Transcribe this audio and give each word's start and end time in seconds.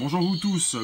Bonjour 0.00 0.20
vous 0.20 0.36
tous, 0.36 0.76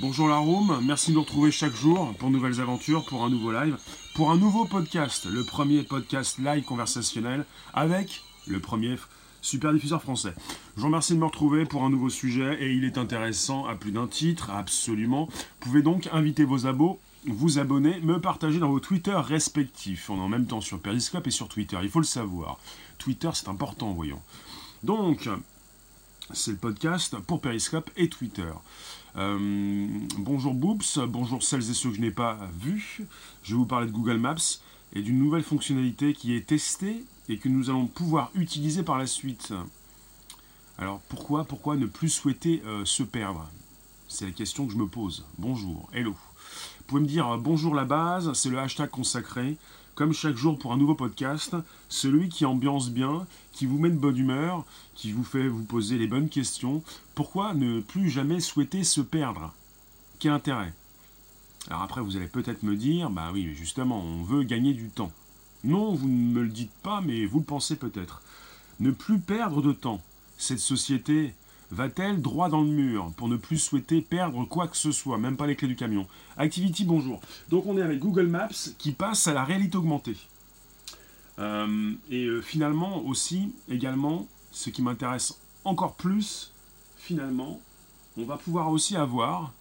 bonjour 0.00 0.26
la 0.26 0.38
Rome, 0.38 0.80
merci 0.82 1.10
de 1.10 1.14
nous 1.14 1.22
retrouver 1.22 1.52
chaque 1.52 1.76
jour 1.76 2.12
pour 2.18 2.30
nouvelles 2.30 2.60
aventures, 2.60 3.04
pour 3.04 3.22
un 3.22 3.30
nouveau 3.30 3.52
live, 3.52 3.76
pour 4.16 4.32
un 4.32 4.36
nouveau 4.36 4.64
podcast, 4.64 5.26
le 5.26 5.44
premier 5.44 5.84
podcast 5.84 6.36
live 6.38 6.64
conversationnel 6.64 7.44
avec 7.74 8.24
le 8.48 8.58
premier 8.58 8.96
super 9.40 9.72
diffuseur 9.72 10.02
français. 10.02 10.34
Je 10.74 10.80
vous 10.80 10.88
remercie 10.88 11.12
de 11.12 11.18
me 11.18 11.26
retrouver 11.26 11.64
pour 11.64 11.84
un 11.84 11.90
nouveau 11.90 12.08
sujet 12.08 12.60
et 12.60 12.72
il 12.72 12.84
est 12.84 12.98
intéressant 12.98 13.66
à 13.66 13.76
plus 13.76 13.92
d'un 13.92 14.08
titre, 14.08 14.50
absolument. 14.50 15.26
Vous 15.26 15.60
pouvez 15.60 15.82
donc 15.82 16.08
inviter 16.10 16.42
vos 16.42 16.66
abos 16.66 16.98
vous 17.26 17.60
abonner, 17.60 18.00
me 18.00 18.20
partager 18.20 18.58
dans 18.58 18.70
vos 18.70 18.80
Twitter 18.80 19.14
respectifs. 19.14 20.10
On 20.10 20.16
est 20.16 20.22
en 20.22 20.28
même 20.28 20.46
temps 20.46 20.60
sur 20.60 20.80
Periscope 20.80 21.28
et 21.28 21.30
sur 21.30 21.46
Twitter, 21.46 21.78
il 21.82 21.88
faut 21.88 22.00
le 22.00 22.04
savoir. 22.04 22.58
Twitter, 22.98 23.30
c'est 23.32 23.48
important, 23.48 23.92
voyons. 23.92 24.20
Donc, 24.82 25.28
c'est 26.32 26.52
le 26.52 26.56
podcast 26.56 27.16
pour 27.26 27.40
Periscope 27.40 27.90
et 27.96 28.08
Twitter. 28.08 28.50
Euh, 29.16 29.88
bonjour 30.18 30.54
Boops, 30.54 30.98
bonjour 30.98 31.42
celles 31.42 31.68
et 31.70 31.74
ceux 31.74 31.90
que 31.90 31.96
je 31.96 32.00
n'ai 32.00 32.10
pas 32.10 32.38
vus. 32.58 33.00
Je 33.42 33.52
vais 33.52 33.58
vous 33.58 33.66
parler 33.66 33.86
de 33.86 33.92
Google 33.92 34.18
Maps 34.18 34.36
et 34.94 35.02
d'une 35.02 35.18
nouvelle 35.18 35.42
fonctionnalité 35.42 36.14
qui 36.14 36.34
est 36.34 36.46
testée 36.46 37.04
et 37.28 37.38
que 37.38 37.48
nous 37.48 37.70
allons 37.70 37.86
pouvoir 37.86 38.30
utiliser 38.34 38.82
par 38.82 38.98
la 38.98 39.06
suite. 39.06 39.52
Alors 40.78 41.00
pourquoi, 41.08 41.44
pourquoi 41.44 41.76
ne 41.76 41.86
plus 41.86 42.08
souhaiter 42.08 42.62
euh, 42.66 42.84
se 42.84 43.02
perdre? 43.02 43.48
C'est 44.08 44.26
la 44.26 44.32
question 44.32 44.66
que 44.66 44.72
je 44.72 44.78
me 44.78 44.86
pose. 44.86 45.24
Bonjour, 45.38 45.88
hello. 45.92 46.12
Vous 46.12 46.84
pouvez 46.86 47.02
me 47.02 47.06
dire 47.06 47.28
euh, 47.28 47.38
bonjour 47.38 47.74
la 47.74 47.84
base, 47.84 48.32
c'est 48.34 48.50
le 48.50 48.58
hashtag 48.58 48.90
consacré 48.90 49.56
comme 50.00 50.14
chaque 50.14 50.38
jour 50.38 50.58
pour 50.58 50.72
un 50.72 50.78
nouveau 50.78 50.94
podcast, 50.94 51.54
celui 51.90 52.30
qui 52.30 52.46
ambiance 52.46 52.88
bien, 52.88 53.26
qui 53.52 53.66
vous 53.66 53.78
met 53.78 53.90
de 53.90 53.98
bonne 53.98 54.16
humeur, 54.16 54.64
qui 54.94 55.12
vous 55.12 55.24
fait 55.24 55.46
vous 55.46 55.62
poser 55.62 55.98
les 55.98 56.06
bonnes 56.06 56.30
questions. 56.30 56.82
Pourquoi 57.14 57.52
ne 57.52 57.80
plus 57.80 58.08
jamais 58.08 58.40
souhaiter 58.40 58.82
se 58.82 59.02
perdre? 59.02 59.52
Quel 60.18 60.32
intérêt? 60.32 60.72
Alors 61.68 61.82
après, 61.82 62.00
vous 62.00 62.16
allez 62.16 62.28
peut-être 62.28 62.62
me 62.62 62.76
dire, 62.76 63.10
bah 63.10 63.28
oui, 63.30 63.44
mais 63.44 63.54
justement, 63.54 64.02
on 64.02 64.22
veut 64.22 64.42
gagner 64.42 64.72
du 64.72 64.88
temps. 64.88 65.12
Non, 65.64 65.92
vous 65.92 66.08
ne 66.08 66.32
me 66.32 66.42
le 66.44 66.48
dites 66.48 66.72
pas, 66.82 67.02
mais 67.02 67.26
vous 67.26 67.40
le 67.40 67.44
pensez 67.44 67.76
peut-être. 67.76 68.22
Ne 68.80 68.92
plus 68.92 69.18
perdre 69.18 69.60
de 69.60 69.72
temps. 69.72 70.00
Cette 70.38 70.60
société 70.60 71.34
va-t-elle 71.70 72.20
droit 72.20 72.48
dans 72.48 72.62
le 72.62 72.68
mur 72.68 73.12
pour 73.16 73.28
ne 73.28 73.36
plus 73.36 73.58
souhaiter 73.58 74.00
perdre 74.00 74.44
quoi 74.44 74.68
que 74.68 74.76
ce 74.76 74.92
soit, 74.92 75.18
même 75.18 75.36
pas 75.36 75.46
les 75.46 75.56
clés 75.56 75.68
du 75.68 75.76
camion? 75.76 76.06
Activity, 76.36 76.84
bonjour. 76.84 77.20
Donc 77.48 77.66
on 77.66 77.78
est 77.78 77.82
avec 77.82 77.98
Google 77.98 78.26
Maps 78.26 78.48
qui 78.78 78.92
passe 78.92 79.28
à 79.28 79.34
la 79.34 79.44
réalité 79.44 79.76
augmentée. 79.76 80.16
Euh, 81.38 81.92
et 82.10 82.24
euh, 82.24 82.42
finalement 82.42 83.02
aussi, 83.04 83.52
également, 83.68 84.26
ce 84.50 84.70
qui 84.70 84.82
m'intéresse 84.82 85.38
encore 85.64 85.94
plus, 85.94 86.52
finalement, 86.96 87.60
on 88.16 88.24
va 88.24 88.36
pouvoir 88.36 88.70
aussi 88.70 88.96
avoir 88.96 89.52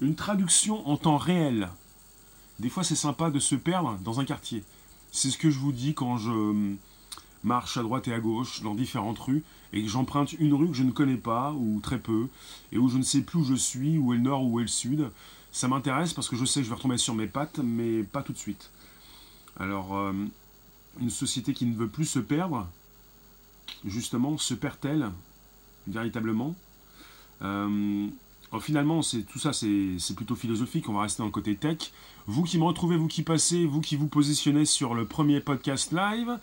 une 0.00 0.14
traduction 0.14 0.86
en 0.88 0.96
temps 0.96 1.16
réel. 1.16 1.68
Des 2.58 2.68
fois 2.68 2.84
c'est 2.84 2.96
sympa 2.96 3.30
de 3.30 3.38
se 3.38 3.54
perdre 3.54 3.98
dans 4.04 4.20
un 4.20 4.24
quartier. 4.24 4.62
C'est 5.10 5.30
ce 5.30 5.38
que 5.38 5.50
je 5.50 5.58
vous 5.58 5.72
dis 5.72 5.94
quand 5.94 6.18
je 6.18 6.30
hum, 6.30 6.76
marche 7.44 7.76
à 7.76 7.82
droite 7.82 8.08
et 8.08 8.12
à 8.12 8.20
gauche 8.20 8.62
dans 8.62 8.74
différentes 8.74 9.18
rues 9.18 9.42
et 9.72 9.82
que 9.82 9.88
j'emprunte 9.88 10.32
une 10.34 10.54
rue 10.54 10.68
que 10.68 10.76
je 10.76 10.82
ne 10.82 10.90
connais 10.90 11.16
pas 11.16 11.52
ou 11.52 11.80
très 11.80 11.98
peu 11.98 12.28
et 12.72 12.78
où 12.78 12.88
je 12.88 12.98
ne 12.98 13.02
sais 13.02 13.20
plus 13.20 13.40
où 13.40 13.44
je 13.44 13.54
suis, 13.54 13.98
où 13.98 14.12
est 14.12 14.16
le 14.16 14.22
nord, 14.22 14.44
où 14.44 14.58
est 14.60 14.62
le 14.62 14.68
sud, 14.68 15.10
ça 15.52 15.68
m'intéresse 15.68 16.12
parce 16.12 16.28
que 16.28 16.36
je 16.36 16.44
sais 16.44 16.60
que 16.60 16.64
je 16.64 16.70
vais 16.70 16.76
retomber 16.76 16.98
sur 16.98 17.14
mes 17.14 17.26
pattes, 17.26 17.58
mais 17.58 18.02
pas 18.02 18.22
tout 18.22 18.32
de 18.32 18.38
suite. 18.38 18.70
Alors, 19.58 19.96
euh, 19.96 20.12
une 21.00 21.10
société 21.10 21.52
qui 21.52 21.66
ne 21.66 21.74
veut 21.74 21.88
plus 21.88 22.04
se 22.04 22.18
perdre, 22.18 22.68
justement, 23.84 24.38
se 24.38 24.54
perd-elle 24.54 25.10
véritablement? 25.86 26.54
Euh, 27.42 28.08
finalement, 28.60 29.02
c'est 29.02 29.22
tout 29.22 29.38
ça, 29.38 29.52
c'est 29.52 30.14
plutôt 30.16 30.34
philosophique. 30.34 30.88
On 30.88 30.94
va 30.94 31.02
rester 31.02 31.22
dans 31.22 31.26
le 31.26 31.32
côté 31.32 31.54
tech. 31.54 31.92
Vous 32.26 32.42
qui 32.42 32.58
me 32.58 32.64
retrouvez, 32.64 32.96
vous 32.96 33.08
qui 33.08 33.22
passez, 33.22 33.64
vous 33.64 33.80
qui 33.80 33.96
vous 33.96 34.08
positionnez 34.08 34.64
sur 34.64 34.94
le 34.94 35.06
premier 35.06 35.40
podcast 35.40 35.92
live 35.92 36.38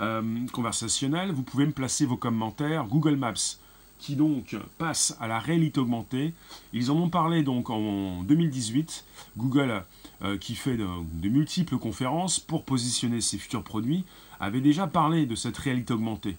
euh, 0.00 0.22
conversationnel, 0.52 1.32
vous 1.32 1.42
pouvez 1.42 1.66
me 1.66 1.72
placer 1.72 2.06
vos 2.06 2.16
commentaires. 2.16 2.86
Google 2.86 3.16
Maps, 3.16 3.58
qui 3.98 4.16
donc 4.16 4.56
passe 4.78 5.16
à 5.20 5.28
la 5.28 5.38
réalité 5.38 5.80
augmentée. 5.80 6.34
Ils 6.72 6.90
en 6.90 6.96
ont 6.96 7.10
parlé 7.10 7.42
donc 7.42 7.70
en 7.70 8.22
2018. 8.22 9.04
Google, 9.36 9.82
euh, 10.22 10.36
qui 10.38 10.54
fait 10.54 10.76
de, 10.76 11.28
multiples 11.28 11.78
conférences 11.78 12.40
pour 12.40 12.64
positionner 12.64 13.20
ses 13.20 13.38
futurs 13.38 13.62
produits, 13.62 14.04
avait 14.40 14.60
déjà 14.60 14.86
parlé 14.86 15.26
de 15.26 15.34
cette 15.34 15.56
réalité 15.56 15.94
augmentée. 15.94 16.36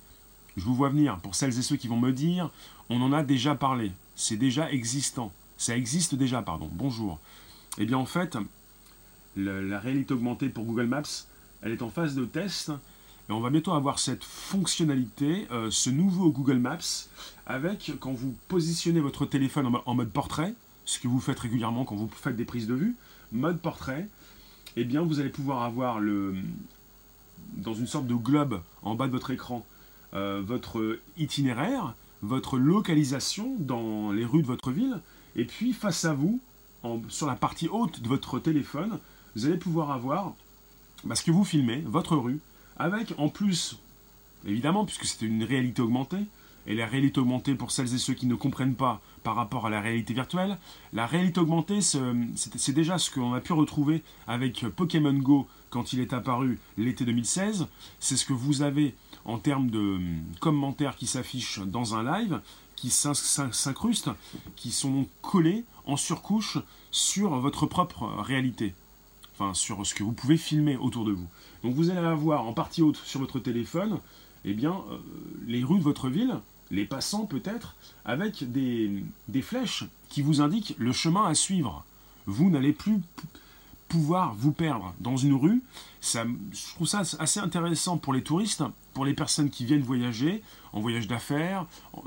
Je 0.58 0.64
vous 0.64 0.76
vois 0.76 0.90
venir. 0.90 1.18
Pour 1.20 1.36
celles 1.36 1.58
et 1.58 1.62
ceux 1.62 1.78
qui 1.78 1.88
vont 1.88 2.00
me 2.00 2.12
dire, 2.12 2.50
on 2.90 3.02
en 3.02 3.14
a 3.14 3.24
déjà 3.24 3.56
parlé 3.56 3.92
c'est 4.22 4.38
déjà 4.38 4.72
existant. 4.72 5.34
Ça 5.58 5.76
existe 5.76 6.14
déjà, 6.14 6.44
pardon. 6.44 6.70
Bonjour. 6.72 7.20
Eh 7.80 7.86
bien, 7.86 7.98
en 7.98 8.06
fait, 8.06 8.38
la 9.36 9.80
réalité 9.80 10.14
augmentée 10.14 10.50
pour 10.50 10.64
Google 10.64 10.86
Maps, 10.86 11.26
elle 11.64 11.72
est 11.72 11.82
en 11.82 11.90
phase 11.90 12.14
de 12.14 12.26
test. 12.26 12.72
Et 13.30 13.32
on 13.32 13.40
va 13.40 13.50
bientôt 13.50 13.74
avoir 13.74 13.98
cette 13.98 14.24
fonctionnalité, 14.24 15.48
euh, 15.52 15.72
ce 15.72 15.90
nouveau 15.90 16.30
Google 16.30 16.60
Maps, 16.60 17.08
avec, 17.48 17.94
quand 18.00 18.12
vous 18.12 18.36
positionnez 18.48 19.00
votre 19.00 19.26
téléphone 19.26 19.76
en, 19.86 19.96
mode 19.96 20.12
portrait, 20.12 20.54
ce 20.86 21.00
que 21.00 21.08
vous 21.08 21.20
faites 21.20 21.40
régulièrement 21.40 21.84
quand 21.84 21.96
vous 21.96 22.10
faites 22.10 22.36
des 22.36 22.46
prises 22.46 22.68
de 22.68 22.76
vue, 22.76 22.96
mode 23.32 23.60
portrait, 23.60 24.08
eh 24.76 24.84
bien, 24.84 25.02
vous 25.02 25.20
allez 25.20 25.30
pouvoir 25.30 25.64
avoir 25.64 26.00
le, 26.00 26.36
dans 27.54 27.74
une 27.74 27.88
sorte 27.88 28.06
de 28.06 28.16
globe 28.16 28.62
en 28.84 28.94
bas 28.94 29.08
de 29.08 29.14
votre 29.14 29.32
écran, 29.32 29.66
euh, 30.14 30.44
votre 30.46 31.00
itinéraire, 31.18 31.96
votre 32.22 32.58
localisation 32.58 33.56
dans 33.60 34.12
les 34.12 34.26
rues 34.26 34.42
de 34.42 34.48
votre 34.48 34.72
ville, 34.72 35.00
et 35.36 35.46
puis 35.46 35.74
face 35.74 36.06
à 36.06 36.14
vous, 36.14 36.40
sur 37.10 37.28
la 37.28 37.36
partie 37.36 37.68
haute 37.68 38.02
de 38.02 38.08
votre 38.08 38.40
téléphone, 38.40 39.00
vous 39.36 39.46
allez 39.46 39.58
pouvoir 39.58 39.92
avoir 39.92 40.34
bah, 41.04 41.16
ce 41.16 41.24
que 41.24 41.32
vous 41.32 41.46
filmez, 41.46 41.84
votre 41.86 42.16
rue, 42.16 42.40
avec 42.78 43.14
en 43.18 43.30
plus, 43.30 43.80
évidemment, 44.46 44.86
puisque 44.86 45.06
c'est 45.06 45.26
une 45.26 45.44
réalité 45.44 45.82
augmentée, 45.82 46.26
et 46.68 46.76
la 46.76 46.86
réalité 46.86 47.20
augmentée, 47.20 47.56
pour 47.56 47.72
celles 47.72 47.94
et 47.94 47.98
ceux 47.98 48.14
qui 48.14 48.28
ne 48.28 48.36
comprennent 48.36 48.76
pas 48.76 49.02
par 49.24 49.36
rapport 49.36 49.66
à 49.66 49.70
la 49.70 49.82
réalité 49.82 50.14
virtuelle, 50.14 50.58
la 50.94 51.08
réalité 51.08 51.40
augmentée, 51.40 51.80
c'est 51.82 52.74
déjà 52.74 52.98
ce 53.00 53.10
qu'on 53.10 53.34
a 53.34 53.40
pu 53.40 53.54
retrouver 53.54 54.04
avec 54.28 54.66
Pokémon 54.76 55.14
Go 55.14 55.48
quand 55.70 55.94
il 55.94 56.00
est 56.00 56.14
apparu 56.14 56.60
l'été 56.78 57.04
2016. 57.06 57.68
C'est 58.00 58.18
ce 58.18 58.26
que 58.26 58.34
vous 58.34 58.62
avez 58.62 58.94
en 59.26 59.38
termes 59.38 59.70
de 59.70 59.80
hum, 59.80 60.24
commentaires 60.40 60.96
qui 60.96 61.08
s'affichent 61.08 61.60
dans 61.60 61.96
un 61.96 62.04
live, 62.04 62.42
qui 62.76 62.90
s'incrustent, 62.90 64.10
qui 64.56 64.72
sont 64.72 65.08
collés 65.22 65.66
en 65.86 65.98
surcouche 65.98 66.58
sur 66.90 67.38
votre 67.40 67.66
propre 67.66 68.06
réalité. 68.22 68.74
Enfin, 69.34 69.54
sur 69.54 69.86
ce 69.86 69.94
que 69.94 70.04
vous 70.04 70.12
pouvez 70.14 70.38
filmer 70.38 70.78
autour 70.78 71.06
de 71.06 71.12
vous. 71.12 71.28
Donc 71.64 71.76
vous 71.76 71.90
allez 71.90 72.00
avoir 72.00 72.46
en 72.46 72.54
partie 72.54 72.82
haute 72.82 72.98
sur 72.98 73.20
votre 73.20 73.40
téléphone, 73.40 74.00
eh 74.46 74.54
bien, 74.54 74.82
euh, 74.92 74.98
les 75.46 75.64
rues 75.64 75.80
de 75.80 75.84
votre 75.84 76.10
ville, 76.10 76.40
les 76.72 76.86
passants 76.86 77.26
peut-être, 77.26 77.76
avec 78.06 78.52
des, 78.52 79.04
des 79.28 79.42
flèches 79.42 79.84
qui 80.10 80.22
vous 80.22 80.42
indiquent 80.42 80.76
le 80.78 80.92
chemin 80.92 81.26
à 81.26 81.36
suivre. 81.36 81.86
Vous 82.26 82.50
n'allez 82.50 82.74
plus 82.74 83.00
pouvoir 83.92 84.34
vous 84.36 84.54
perdre 84.54 84.94
dans 85.02 85.18
une 85.18 85.34
rue. 85.34 85.62
Ça, 86.00 86.24
je 86.54 86.74
trouve 86.76 86.88
ça 86.88 87.02
assez 87.20 87.42
intéressant 87.42 87.98
pour 87.98 88.14
les 88.14 88.24
touristes, 88.24 88.64
pour 88.94 89.04
les 89.04 89.14
personnes 89.14 89.50
qui 89.50 89.66
viennent 89.66 89.82
voyager, 89.82 90.42
en 90.72 90.80
voyage 90.80 91.08
d'affaires, 91.08 91.66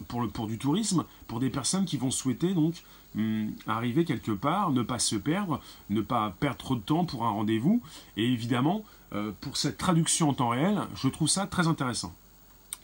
pour, 0.08 0.22
le, 0.22 0.28
pour 0.28 0.46
du 0.46 0.56
tourisme, 0.56 1.04
pour 1.28 1.40
des 1.40 1.50
personnes 1.50 1.84
qui 1.84 1.98
vont 1.98 2.10
souhaiter 2.10 2.54
donc 2.54 2.82
hum, 3.16 3.52
arriver 3.66 4.06
quelque 4.06 4.32
part, 4.32 4.70
ne 4.70 4.82
pas 4.82 4.98
se 4.98 5.14
perdre, 5.16 5.60
ne 5.90 6.00
pas 6.00 6.34
perdre 6.40 6.56
trop 6.56 6.74
de 6.74 6.80
temps 6.80 7.04
pour 7.04 7.26
un 7.26 7.30
rendez-vous. 7.30 7.82
Et 8.16 8.32
évidemment, 8.32 8.82
euh, 9.12 9.32
pour 9.42 9.58
cette 9.58 9.76
traduction 9.76 10.30
en 10.30 10.34
temps 10.34 10.48
réel, 10.48 10.80
je 10.96 11.08
trouve 11.08 11.28
ça 11.28 11.46
très 11.46 11.68
intéressant. 11.68 12.14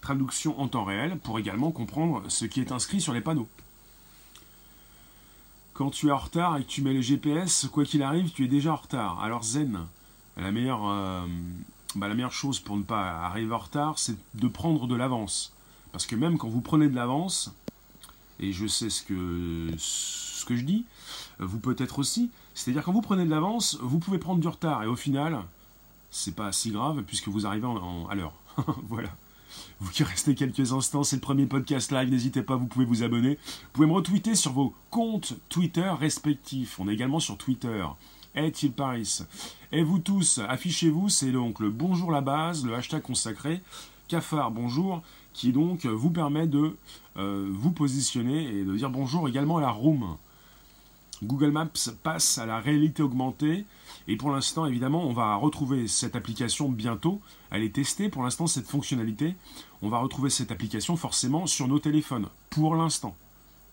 Traduction 0.02 0.60
en 0.60 0.68
temps 0.68 0.84
réel 0.84 1.18
pour 1.18 1.38
également 1.38 1.70
comprendre 1.70 2.22
ce 2.28 2.44
qui 2.44 2.60
est 2.60 2.70
inscrit 2.70 3.00
sur 3.00 3.14
les 3.14 3.22
panneaux 3.22 3.48
quand 5.80 5.88
tu 5.88 6.08
es 6.08 6.10
en 6.10 6.18
retard 6.18 6.58
et 6.58 6.62
que 6.62 6.68
tu 6.68 6.82
mets 6.82 6.92
le 6.92 7.00
GPS, 7.00 7.66
quoi 7.72 7.86
qu'il 7.86 8.02
arrive, 8.02 8.30
tu 8.32 8.44
es 8.44 8.48
déjà 8.48 8.74
en 8.74 8.76
retard. 8.76 9.18
Alors 9.22 9.44
zen, 9.44 9.78
la 10.36 10.52
meilleure, 10.52 10.86
euh, 10.86 11.26
bah, 11.94 12.06
la 12.06 12.12
meilleure 12.12 12.34
chose 12.34 12.60
pour 12.60 12.76
ne 12.76 12.82
pas 12.82 13.22
arriver 13.24 13.54
en 13.54 13.58
retard, 13.60 13.98
c'est 13.98 14.14
de 14.34 14.46
prendre 14.46 14.86
de 14.86 14.94
l'avance. 14.94 15.54
Parce 15.90 16.04
que 16.04 16.14
même 16.16 16.36
quand 16.36 16.50
vous 16.50 16.60
prenez 16.60 16.86
de 16.86 16.94
l'avance, 16.94 17.54
et 18.40 18.52
je 18.52 18.66
sais 18.66 18.90
ce 18.90 19.02
que, 19.02 20.54
je 20.54 20.62
dis, 20.62 20.84
vous 21.38 21.60
peut-être 21.60 21.98
aussi, 21.98 22.30
c'est-à-dire 22.52 22.84
quand 22.84 22.92
vous 22.92 23.00
prenez 23.00 23.24
de 23.24 23.30
l'avance, 23.30 23.78
vous 23.80 24.00
pouvez 24.00 24.18
prendre 24.18 24.42
du 24.42 24.48
retard, 24.48 24.82
et 24.82 24.86
au 24.86 24.96
final, 24.96 25.40
c'est 26.10 26.36
pas 26.36 26.52
si 26.52 26.72
grave 26.72 27.04
puisque 27.04 27.28
vous 27.28 27.46
arrivez 27.46 27.68
à 28.10 28.14
l'heure. 28.14 28.34
voilà. 28.90 29.08
Vous 29.80 29.90
qui 29.90 30.02
restez 30.02 30.34
quelques 30.34 30.72
instants, 30.72 31.02
c'est 31.02 31.16
le 31.16 31.20
premier 31.20 31.46
podcast 31.46 31.92
live, 31.92 32.10
n'hésitez 32.10 32.42
pas, 32.42 32.56
vous 32.56 32.66
pouvez 32.66 32.84
vous 32.84 33.02
abonner. 33.02 33.34
Vous 33.34 33.70
pouvez 33.72 33.86
me 33.86 33.92
retweeter 33.92 34.34
sur 34.34 34.52
vos 34.52 34.74
comptes 34.90 35.34
Twitter 35.48 35.90
respectifs. 35.98 36.78
On 36.80 36.88
est 36.88 36.94
également 36.94 37.20
sur 37.20 37.36
Twitter. 37.36 37.84
Est-il 38.34 38.72
Et 39.72 39.82
vous 39.82 39.98
tous, 39.98 40.40
affichez-vous, 40.48 41.08
c'est 41.08 41.32
donc 41.32 41.60
le 41.60 41.70
bonjour 41.70 42.12
la 42.12 42.20
base, 42.20 42.64
le 42.64 42.74
hashtag 42.74 43.02
consacré. 43.02 43.60
Cafard, 44.08 44.50
bonjour. 44.50 45.02
qui 45.32 45.52
donc 45.52 45.86
vous 45.86 46.10
permet 46.10 46.46
de 46.46 46.76
vous 47.16 47.70
positionner 47.72 48.44
et 48.44 48.64
de 48.64 48.76
dire 48.76 48.90
bonjour 48.90 49.28
également 49.28 49.58
à 49.58 49.60
la 49.60 49.70
room. 49.70 50.16
Google 51.22 51.50
Maps 51.50 51.90
passe 52.02 52.38
à 52.38 52.46
la 52.46 52.60
réalité 52.60 53.02
augmentée 53.02 53.66
et 54.08 54.16
pour 54.16 54.30
l'instant 54.30 54.64
évidemment 54.64 55.04
on 55.04 55.12
va 55.12 55.36
retrouver 55.36 55.86
cette 55.86 56.16
application 56.16 56.68
bientôt. 56.68 57.20
Elle 57.50 57.62
est 57.62 57.74
testée 57.74 58.08
pour 58.08 58.22
l'instant 58.22 58.46
cette 58.46 58.66
fonctionnalité. 58.66 59.34
On 59.82 59.88
va 59.88 59.98
retrouver 59.98 60.30
cette 60.30 60.50
application 60.50 60.96
forcément 60.96 61.46
sur 61.46 61.68
nos 61.68 61.78
téléphones 61.78 62.28
pour 62.48 62.74
l'instant. 62.74 63.16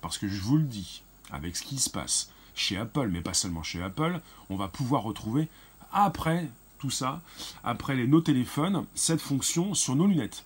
Parce 0.01 0.17
que 0.17 0.27
je 0.27 0.41
vous 0.41 0.57
le 0.57 0.63
dis, 0.63 1.03
avec 1.31 1.55
ce 1.55 1.63
qui 1.63 1.77
se 1.79 1.89
passe 1.89 2.31
chez 2.53 2.77
Apple, 2.77 3.09
mais 3.11 3.21
pas 3.21 3.33
seulement 3.33 3.63
chez 3.63 3.81
Apple, 3.81 4.19
on 4.49 4.55
va 4.55 4.67
pouvoir 4.67 5.03
retrouver 5.03 5.47
après 5.91 6.49
tout 6.79 6.89
ça, 6.89 7.21
après 7.63 7.95
les, 7.95 8.07
nos 8.07 8.21
téléphones, 8.21 8.85
cette 8.93 9.21
fonction 9.21 9.73
sur 9.73 9.95
nos 9.95 10.07
lunettes. 10.07 10.43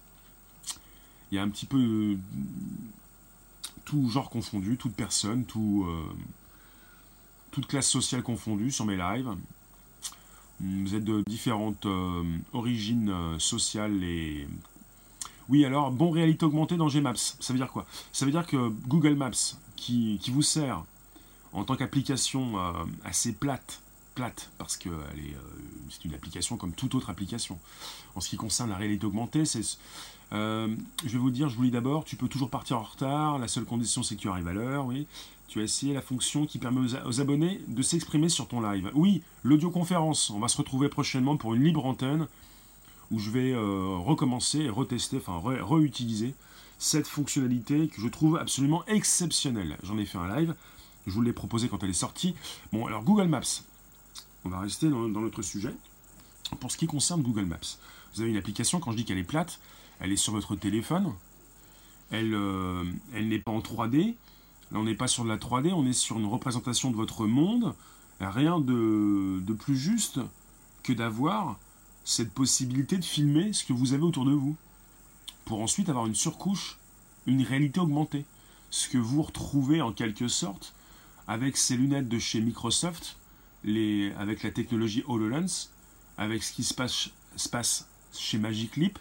Il 1.31 1.35
y 1.35 1.39
a 1.39 1.43
un 1.43 1.49
petit 1.49 1.65
peu 1.65 2.17
tout 3.85 4.09
genre 4.09 4.29
confondu, 4.29 4.77
toute 4.77 4.93
personne, 4.93 5.45
tout, 5.45 5.85
euh, 5.87 6.03
toute 7.51 7.67
classe 7.67 7.89
sociale 7.89 8.23
confondue 8.23 8.71
sur 8.71 8.85
mes 8.85 8.97
lives. 8.97 9.29
Vous 10.59 10.95
êtes 10.95 11.03
de 11.03 11.23
différentes 11.27 11.85
euh, 11.85 12.23
origines 12.53 13.09
euh, 13.09 13.39
sociales 13.39 14.03
et... 14.03 14.47
Oui, 15.49 15.65
alors, 15.65 15.91
bon 15.91 16.11
réalité 16.11 16.45
augmentée 16.45 16.77
dans 16.77 16.87
Gmaps, 16.87 17.35
ça 17.39 17.51
veut 17.51 17.59
dire 17.59 17.71
quoi? 17.71 17.85
Ça 18.13 18.25
veut 18.25 18.31
dire 18.31 18.45
que 18.45 18.69
Google 18.87 19.15
Maps, 19.15 19.31
qui, 19.75 20.17
qui 20.21 20.31
vous 20.31 20.43
sert 20.43 20.85
en 21.51 21.65
tant 21.65 21.75
qu'application 21.75 22.53
assez 23.03 23.33
plate, 23.33 23.81
plate, 24.15 24.49
parce 24.57 24.77
que 24.77 24.89
c'est 25.89 26.05
une 26.05 26.13
application 26.13 26.57
comme 26.57 26.73
toute 26.73 26.95
autre 26.95 27.09
application. 27.09 27.59
En 28.15 28.21
ce 28.21 28.29
qui 28.29 28.37
concerne 28.37 28.69
la 28.69 28.75
réalité 28.75 29.05
augmentée, 29.05 29.43
euh, 30.33 30.73
je 31.05 31.09
vais 31.09 31.17
vous 31.17 31.31
dire, 31.31 31.49
je 31.49 31.55
vous 31.55 31.63
lis 31.63 31.71
d'abord, 31.71 32.05
tu 32.05 32.15
peux 32.15 32.27
toujours 32.27 32.49
partir 32.49 32.77
en 32.77 32.83
retard, 32.83 33.37
la 33.37 33.47
seule 33.47 33.65
condition 33.65 34.01
c'est 34.01 34.15
que 34.15 34.21
tu 34.21 34.29
arrives 34.29 34.47
à 34.47 34.53
l'heure, 34.53 34.85
oui. 34.85 35.07
Tu 35.47 35.59
as 35.59 35.63
essayé 35.63 35.93
la 35.93 36.01
fonction 36.01 36.45
qui 36.45 36.59
permet 36.59 36.79
aux, 37.05 37.19
abonnés 37.19 37.61
de 37.67 37.81
s'exprimer 37.81 38.29
sur 38.29 38.47
ton 38.47 38.61
live. 38.61 38.89
Oui, 38.93 39.21
l'audioconférence, 39.43 40.29
on 40.29 40.39
va 40.39 40.47
se 40.47 40.55
retrouver 40.55 40.87
prochainement 40.87 41.35
pour 41.35 41.53
une 41.53 41.63
libre 41.63 41.85
antenne 41.85 42.27
où 43.11 43.19
je 43.19 43.29
vais 43.29 43.51
euh, 43.51 43.97
recommencer 43.97 44.59
et 44.59 44.69
retester, 44.69 45.17
enfin 45.17 45.41
réutiliser 45.43 46.33
cette 46.79 47.05
fonctionnalité 47.05 47.89
que 47.89 47.99
je 47.99 48.07
trouve 48.07 48.37
absolument 48.37 48.85
exceptionnelle. 48.85 49.77
J'en 49.83 49.97
ai 49.97 50.05
fait 50.05 50.17
un 50.17 50.33
live, 50.33 50.55
je 51.05 51.11
vous 51.11 51.21
l'ai 51.21 51.33
proposé 51.33 51.67
quand 51.67 51.83
elle 51.83 51.89
est 51.89 51.93
sortie. 51.93 52.33
Bon, 52.71 52.85
alors 52.87 53.03
Google 53.03 53.27
Maps, 53.27 53.63
on 54.45 54.49
va 54.49 54.59
rester 54.59 54.89
dans 54.89 55.07
notre 55.07 55.41
sujet. 55.41 55.73
Pour 56.59 56.71
ce 56.71 56.77
qui 56.77 56.87
concerne 56.87 57.21
Google 57.21 57.45
Maps, 57.45 57.57
vous 58.13 58.21
avez 58.21 58.29
une 58.29 58.37
application, 58.37 58.79
quand 58.79 58.91
je 58.91 58.97
dis 58.97 59.05
qu'elle 59.05 59.17
est 59.17 59.23
plate, 59.23 59.59
elle 59.99 60.11
est 60.11 60.17
sur 60.17 60.33
votre 60.33 60.55
téléphone. 60.55 61.13
Elle, 62.09 62.33
euh, 62.33 62.83
n'est 63.13 63.39
pas 63.39 63.51
en 63.51 63.59
3D. 63.59 64.15
Là, 64.71 64.79
on 64.79 64.83
n'est 64.83 64.95
pas 64.95 65.07
sur 65.07 65.23
de 65.23 65.29
la 65.29 65.37
3D, 65.37 65.71
on 65.73 65.85
est 65.85 65.93
sur 65.93 66.17
une 66.17 66.25
représentation 66.25 66.91
de 66.91 66.95
votre 66.95 67.25
monde. 67.25 67.73
Rien 68.19 68.59
de, 68.59 69.39
de 69.39 69.53
plus 69.53 69.77
juste 69.77 70.19
que 70.83 70.93
d'avoir 70.93 71.57
cette 72.03 72.33
possibilité 72.33 72.97
de 72.97 73.05
filmer 73.05 73.53
ce 73.53 73.63
que 73.63 73.73
vous 73.73 73.93
avez 73.93 74.03
autour 74.03 74.25
de 74.25 74.33
vous. 74.33 74.55
Pour 75.45 75.61
ensuite 75.61 75.89
avoir 75.89 76.05
une 76.05 76.15
surcouche, 76.15 76.77
une 77.25 77.43
réalité 77.43 77.79
augmentée. 77.79 78.25
Ce 78.69 78.89
que 78.89 78.97
vous 78.97 79.21
retrouvez 79.21 79.81
en 79.81 79.91
quelque 79.91 80.27
sorte 80.27 80.73
avec 81.27 81.57
ces 81.57 81.77
lunettes 81.77 82.09
de 82.09 82.19
chez 82.19 82.41
Microsoft, 82.41 83.17
avec 83.63 84.43
la 84.43 84.51
technologie 84.51 85.03
HoloLens, 85.07 85.69
avec 86.17 86.43
ce 86.43 86.53
qui 86.53 86.63
se 86.63 86.73
passe, 86.73 87.09
se 87.35 87.49
passe 87.49 87.87
chez 88.13 88.37
Magic 88.37 88.75
Leap, 88.75 88.99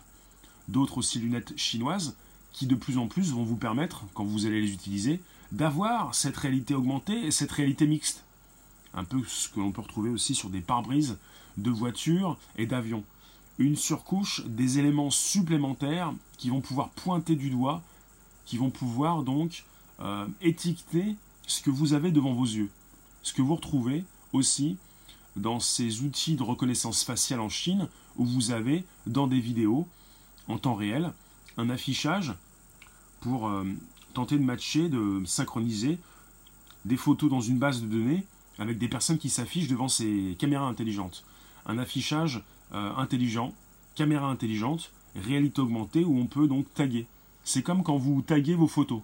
d'autres 0.68 0.98
aussi 0.98 1.18
lunettes 1.18 1.56
chinoises 1.56 2.14
qui 2.52 2.66
de 2.66 2.74
plus 2.74 2.98
en 2.98 3.06
plus 3.06 3.32
vont 3.32 3.44
vous 3.44 3.56
permettre, 3.56 4.04
quand 4.14 4.24
vous 4.24 4.46
allez 4.46 4.60
les 4.60 4.72
utiliser, 4.72 5.20
d'avoir 5.52 6.14
cette 6.14 6.36
réalité 6.36 6.74
augmentée 6.74 7.26
et 7.26 7.30
cette 7.30 7.52
réalité 7.52 7.86
mixte. 7.86 8.24
Un 8.94 9.04
peu 9.04 9.22
ce 9.26 9.48
que 9.48 9.60
l'on 9.60 9.72
peut 9.72 9.82
retrouver 9.82 10.10
aussi 10.10 10.34
sur 10.34 10.50
des 10.50 10.60
pare-brises 10.60 11.18
de 11.56 11.70
voitures 11.70 12.38
et 12.56 12.66
d'avions. 12.66 13.04
Une 13.58 13.76
surcouche, 13.76 14.44
des 14.46 14.78
éléments 14.78 15.10
supplémentaires 15.10 16.12
qui 16.38 16.50
vont 16.50 16.60
pouvoir 16.60 16.90
pointer 16.90 17.36
du 17.36 17.50
doigt, 17.50 17.82
qui 18.46 18.56
vont 18.56 18.70
pouvoir 18.70 19.22
donc 19.22 19.64
euh, 20.00 20.26
étiqueter 20.40 21.16
ce 21.46 21.60
que 21.60 21.70
vous 21.70 21.92
avez 21.92 22.10
devant 22.10 22.32
vos 22.32 22.44
yeux. 22.44 22.70
Ce 23.22 23.32
que 23.32 23.42
vous 23.42 23.54
retrouvez 23.54 24.04
aussi 24.32 24.77
dans 25.37 25.61
ces 25.61 26.03
outils 26.03 26.37
de 26.37 26.43
reconnaissance 26.43 27.05
faciale 27.05 27.41
en 27.41 27.49
Chine, 27.49 27.88
où 28.17 28.25
vous 28.25 28.50
avez 28.50 28.85
dans 29.06 29.27
des 29.27 29.41
vidéos 29.41 29.87
en 30.49 30.59
temps 30.59 30.75
réel 30.75 31.12
un 31.56 31.71
affichage 31.71 32.35
pour 33.21 33.49
euh, 33.49 33.65
tenter 34.15 34.38
de 34.38 34.44
matcher, 34.44 34.88
de 34.88 35.23
synchroniser 35.25 35.99
des 36.85 36.97
photos 36.97 37.31
dans 37.31 37.41
une 37.41 37.59
base 37.59 37.82
de 37.82 37.87
données 37.87 38.25
avec 38.59 38.79
des 38.79 38.88
personnes 38.88 39.19
qui 39.19 39.31
s'affichent 39.31 39.69
devant 39.69 39.88
ces 39.88 40.37
caméras 40.38 40.67
intelligentes. 40.67 41.25
Un 41.67 41.79
affichage 41.79 42.43
euh, 42.73 42.94
intelligent, 42.97 43.55
caméra 43.94 44.29
intelligente, 44.29 44.93
réalité 45.15 45.61
augmentée 45.61 46.05
où 46.05 46.19
on 46.19 46.27
peut 46.27 46.47
donc 46.47 46.73
taguer. 46.75 47.06
C'est 47.44 47.62
comme 47.62 47.82
quand 47.82 47.97
vous 47.97 48.23
taguez 48.23 48.55
vos 48.55 48.69
photos. 48.69 49.00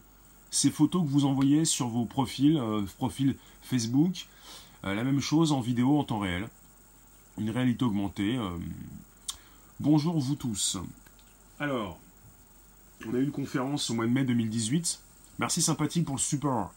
Ces 0.51 0.71
photos 0.71 1.03
que 1.03 1.09
vous 1.09 1.25
envoyez 1.25 1.65
sur 1.65 1.89
vos 1.89 2.05
profils, 2.05 2.57
euh, 2.57 2.83
profils 2.99 3.37
Facebook, 3.63 4.27
la 4.83 5.05
même 5.05 5.21
chose 5.21 5.53
en 5.53 5.61
vidéo 5.61 5.99
en 5.99 6.05
temps 6.05 6.19
réel. 6.21 6.49
Une 7.39 7.51
réalité 7.51 7.85
augmentée. 7.85 8.39
bonjour 9.81 10.19
vous 10.19 10.37
tous. 10.37 10.79
Alors, 11.59 11.99
on 13.07 13.15
a 13.15 13.19
eu 13.19 13.25
une 13.25 13.31
conférence 13.31 13.91
au 13.91 13.95
mois 13.95 14.07
de 14.07 14.11
mai 14.11 14.25
2018. 14.25 15.01
Merci 15.39 15.61
sympathique 15.61 16.05
pour 16.05 16.17
le 16.17 16.21
support. 16.21 16.73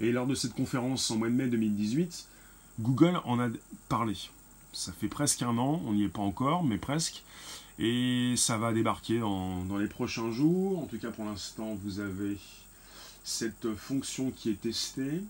Et 0.00 0.12
lors 0.12 0.26
de 0.26 0.34
cette 0.34 0.54
conférence 0.54 1.10
en 1.10 1.16
mois 1.16 1.28
de 1.28 1.34
mai 1.34 1.46
2018, 1.46 2.26
Google 2.80 3.20
en 3.24 3.38
a 3.38 3.48
parlé. 3.88 4.16
Ça 4.72 4.92
fait 4.92 5.08
presque 5.08 5.42
un 5.42 5.58
an, 5.58 5.82
on 5.84 5.92
n'y 5.92 6.04
est 6.04 6.08
pas 6.08 6.22
encore, 6.22 6.64
mais 6.64 6.78
presque. 6.78 7.22
Et 7.78 8.34
ça 8.36 8.58
va 8.58 8.72
débarquer 8.72 9.20
dans, 9.20 9.64
les 9.78 9.86
prochains 9.86 10.30
jours. 10.30 10.80
En 10.80 10.86
tout 10.86 10.98
cas, 10.98 11.10
pour 11.10 11.24
l'instant, 11.24 11.76
vous 11.82 12.00
avez 12.00 12.36
cette 13.24 13.74
fonction 13.74 14.30
qui 14.30 14.50
est 14.50 14.60
testée. 14.60 15.22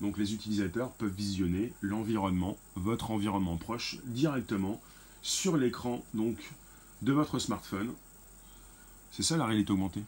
Donc 0.00 0.18
les 0.18 0.34
utilisateurs 0.34 0.92
peuvent 0.92 1.14
visionner 1.14 1.72
l'environnement, 1.80 2.56
votre 2.74 3.10
environnement 3.10 3.56
proche, 3.56 3.98
directement 4.04 4.80
sur 5.22 5.56
l'écran 5.56 6.04
donc 6.14 6.36
de 7.02 7.12
votre 7.12 7.38
smartphone. 7.38 7.92
C'est 9.10 9.22
ça 9.22 9.36
la 9.36 9.46
réalité 9.46 9.72
augmentée. 9.72 10.02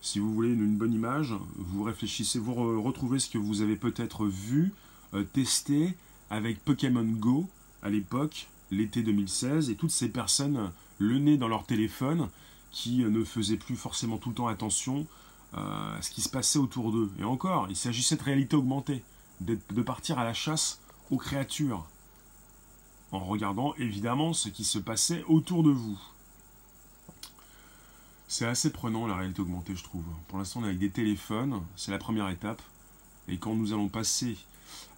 Si 0.00 0.18
vous 0.20 0.32
voulez 0.32 0.52
une, 0.52 0.76
bonne 0.76 0.92
image, 0.92 1.34
vous 1.56 1.82
réfléchissez, 1.82 2.38
vous 2.38 2.82
retrouvez 2.82 3.18
ce 3.18 3.28
que 3.28 3.38
vous 3.38 3.62
avez 3.62 3.76
peut-être 3.76 4.26
vu, 4.26 4.72
euh, 5.14 5.24
testé 5.24 5.94
avec 6.30 6.64
Pokémon 6.64 7.04
Go 7.04 7.48
à 7.82 7.90
l'époque, 7.90 8.48
l'été 8.70 9.02
2016, 9.02 9.70
et 9.70 9.74
toutes 9.74 9.90
ces 9.90 10.08
personnes, 10.08 10.70
le 10.98 11.18
nez 11.18 11.36
dans 11.36 11.48
leur 11.48 11.66
téléphone, 11.66 12.28
qui 12.70 13.02
euh, 13.02 13.10
ne 13.10 13.24
faisaient 13.24 13.56
plus 13.56 13.76
forcément 13.76 14.18
tout 14.18 14.28
le 14.28 14.34
temps 14.36 14.46
attention 14.46 15.06
euh, 15.54 15.98
à 15.98 16.02
ce 16.02 16.10
qui 16.10 16.20
se 16.20 16.28
passait 16.28 16.58
autour 16.58 16.92
d'eux. 16.92 17.10
Et 17.18 17.24
encore, 17.24 17.66
il 17.70 17.76
s'agissait 17.76 18.16
de 18.16 18.22
réalité 18.22 18.54
augmentée, 18.56 19.02
de 19.40 19.82
partir 19.82 20.18
à 20.18 20.24
la 20.24 20.34
chasse 20.34 20.80
aux 21.10 21.16
créatures, 21.16 21.86
en 23.12 23.20
regardant 23.20 23.74
évidemment 23.76 24.32
ce 24.32 24.48
qui 24.48 24.64
se 24.64 24.78
passait 24.78 25.24
autour 25.28 25.62
de 25.62 25.70
vous. 25.70 25.98
C'est 28.30 28.46
assez 28.46 28.70
prenant 28.70 29.06
la 29.06 29.16
réalité 29.16 29.40
augmentée, 29.40 29.74
je 29.74 29.82
trouve. 29.82 30.04
Pour 30.28 30.36
l'instant, 30.36 30.60
on 30.60 30.64
est 30.64 30.68
avec 30.68 30.78
des 30.78 30.90
téléphones, 30.90 31.62
c'est 31.76 31.90
la 31.90 31.98
première 31.98 32.28
étape. 32.28 32.60
Et 33.26 33.38
quand 33.38 33.54
nous 33.54 33.72
allons 33.72 33.88
passer 33.88 34.36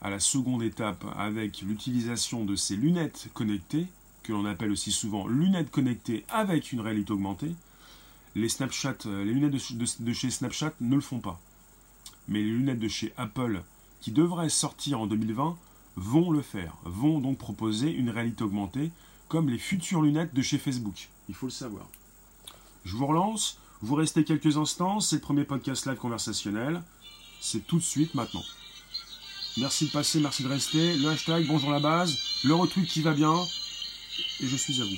à 0.02 0.10
la 0.10 0.18
seconde 0.18 0.64
étape 0.64 1.04
avec 1.16 1.62
l'utilisation 1.62 2.44
de 2.44 2.56
ces 2.56 2.74
lunettes 2.74 3.28
connectées, 3.32 3.86
que 4.24 4.32
l'on 4.32 4.44
appelle 4.46 4.72
aussi 4.72 4.90
souvent 4.90 5.28
lunettes 5.28 5.70
connectées 5.70 6.24
avec 6.28 6.72
une 6.72 6.80
réalité 6.80 7.12
augmentée, 7.12 7.54
les 8.34 8.48
Snapchat, 8.48 8.96
euh, 9.06 9.24
les 9.24 9.32
lunettes 9.32 9.52
de, 10.00 10.12
chez 10.12 10.30
Snapchat 10.30 10.72
ne 10.80 10.96
le 10.96 11.00
font 11.00 11.20
pas. 11.20 11.40
Mais 12.26 12.40
les 12.40 12.50
lunettes 12.50 12.80
de 12.80 12.88
chez 12.88 13.12
Apple, 13.16 13.62
qui 14.00 14.12
devraient 14.12 14.48
sortir 14.48 15.00
en 15.00 15.06
2020, 15.06 15.56
vont 15.96 16.30
le 16.30 16.42
faire, 16.42 16.76
vont 16.84 17.20
donc 17.20 17.38
proposer 17.38 17.90
une 17.90 18.10
réalité 18.10 18.44
augmentée, 18.44 18.90
comme 19.28 19.48
les 19.48 19.58
futures 19.58 20.02
lunettes 20.02 20.34
de 20.34 20.42
chez 20.42 20.58
Facebook. 20.58 21.08
Il 21.28 21.34
faut 21.34 21.46
le 21.46 21.52
savoir. 21.52 21.86
Je 22.84 22.96
vous 22.96 23.06
relance, 23.06 23.58
vous 23.82 23.94
restez 23.94 24.24
quelques 24.24 24.56
instants, 24.56 25.00
c'est 25.00 25.16
le 25.16 25.22
premier 25.22 25.44
podcast 25.44 25.86
live 25.86 25.96
conversationnel. 25.96 26.82
C'est 27.40 27.66
tout 27.66 27.78
de 27.78 27.82
suite 27.82 28.14
maintenant. 28.14 28.42
Merci 29.56 29.86
de 29.86 29.90
passer, 29.90 30.20
merci 30.20 30.42
de 30.42 30.48
rester. 30.48 30.96
Le 30.96 31.08
hashtag 31.08 31.46
bonjour 31.46 31.70
la 31.70 31.80
base, 31.80 32.16
le 32.44 32.54
retweet 32.54 32.88
qui 32.88 33.02
va 33.02 33.12
bien. 33.12 33.34
Et 34.40 34.46
je 34.46 34.56
suis 34.56 34.80
à 34.80 34.84
vous. 34.84 34.96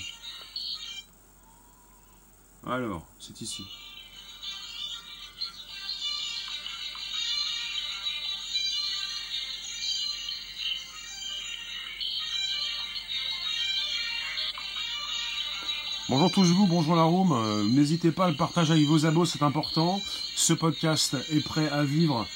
Alors, 2.71 3.07
c'est 3.19 3.41
ici. 3.41 3.65
Bonjour 16.15 16.31
tous 16.31 16.53
vous, 16.53 16.67
bonjour 16.67 16.95
la 16.95 17.05
room. 17.05 17.33
Euh, 17.33 17.65
n'hésitez 17.65 18.13
pas 18.13 18.27
à 18.27 18.31
le 18.31 18.37
partager 18.37 18.75
avec 18.75 18.85
vos 18.85 19.07
abos, 19.07 19.25
c'est 19.25 19.43
important. 19.43 19.99
Ce 20.37 20.53
podcast 20.53 21.17
est 21.31 21.43
prêt 21.43 21.71
à 21.71 21.85
vivre 21.85 22.27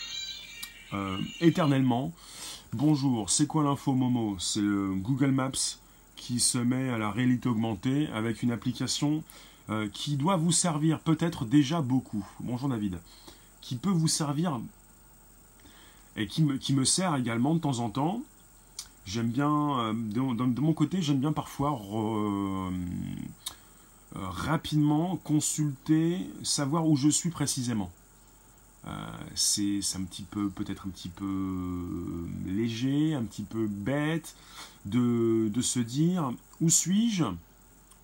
euh, 0.94 1.18
éternellement. 1.42 2.10
Bonjour, 2.72 3.28
c'est 3.28 3.46
quoi 3.46 3.64
l'info 3.64 3.92
Momo? 3.92 4.36
C'est 4.38 4.62
le 4.62 4.94
Google 4.94 5.30
Maps 5.30 5.76
qui 6.16 6.40
se 6.40 6.56
met 6.56 6.88
à 6.88 6.96
la 6.96 7.10
réalité 7.10 7.50
augmentée 7.50 8.08
avec 8.14 8.42
une 8.42 8.50
application 8.50 9.22
euh, 9.68 9.90
qui 9.92 10.16
doit 10.16 10.36
vous 10.36 10.52
servir 10.52 10.98
peut-être 10.98 11.44
déjà 11.44 11.82
beaucoup. 11.82 12.26
Bonjour 12.40 12.70
David. 12.70 12.98
Qui 13.60 13.76
peut 13.76 13.90
vous 13.90 14.08
servir 14.08 14.58
et 16.16 16.26
qui 16.26 16.42
me, 16.42 16.84
sert 16.86 17.14
également 17.14 17.54
de 17.54 17.60
temps 17.60 17.80
en 17.80 17.90
temps. 17.90 18.22
J'aime 19.04 19.28
bien, 19.28 19.92
de, 19.92 20.60
mon 20.60 20.72
côté, 20.72 21.02
j'aime 21.02 21.20
bien 21.20 21.32
parfois 21.32 21.78
rapidement 24.20 25.16
consulter, 25.16 26.28
savoir 26.42 26.86
où 26.86 26.96
je 26.96 27.08
suis 27.08 27.30
précisément. 27.30 27.92
Euh, 28.86 28.90
c'est 29.34 29.80
un 29.96 30.04
petit 30.04 30.22
peu, 30.22 30.48
peut-être 30.48 30.86
un 30.86 30.90
petit 30.90 31.08
peu 31.08 32.26
léger, 32.46 33.14
un 33.14 33.24
petit 33.24 33.42
peu 33.42 33.66
bête 33.66 34.36
de, 34.84 35.50
de 35.52 35.60
se 35.60 35.80
dire 35.80 36.32
où 36.60 36.70
suis-je? 36.70 37.24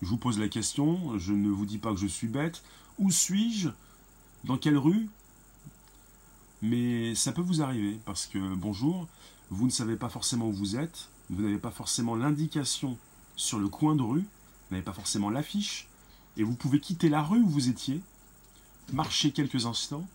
Je 0.01 0.07
vous 0.07 0.17
pose 0.17 0.39
la 0.39 0.49
question, 0.49 1.17
je 1.17 1.31
ne 1.31 1.49
vous 1.49 1.65
dis 1.65 1.77
pas 1.77 1.93
que 1.93 1.99
je 1.99 2.07
suis 2.07 2.27
bête. 2.27 2.61
Où 2.99 3.09
suis-je? 3.09 3.69
Dans 4.43 4.57
quelle 4.57 4.77
rue? 4.77 5.07
Mais 6.61 7.15
ça 7.15 7.31
peut 7.31 7.41
vous 7.41 7.61
arriver 7.61 7.97
parce 8.05 8.25
que, 8.25 8.55
bonjour, 8.55 9.07
vous 9.49 9.65
ne 9.65 9.71
savez 9.71 9.95
pas 9.95 10.09
forcément 10.09 10.47
où 10.47 10.53
vous 10.53 10.75
êtes, 10.75 11.09
vous 11.29 11.41
n'avez 11.41 11.57
pas 11.57 11.71
forcément 11.71 12.15
l'indication 12.15 12.97
sur 13.35 13.59
le 13.59 13.69
coin 13.69 13.95
de 13.95 14.01
rue, 14.01 14.19
vous 14.19 14.71
n'avez 14.71 14.83
pas 14.83 14.93
forcément 14.93 15.29
l'affiche, 15.29 15.87
et 16.37 16.43
vous 16.43 16.55
pouvez 16.55 16.79
quitter 16.79 17.09
la 17.09 17.21
rue 17.21 17.41
où 17.41 17.47
vous 17.47 17.69
étiez, 17.69 18.01
marcher 18.91 19.31
quelques 19.31 19.65
instants, 19.65 20.07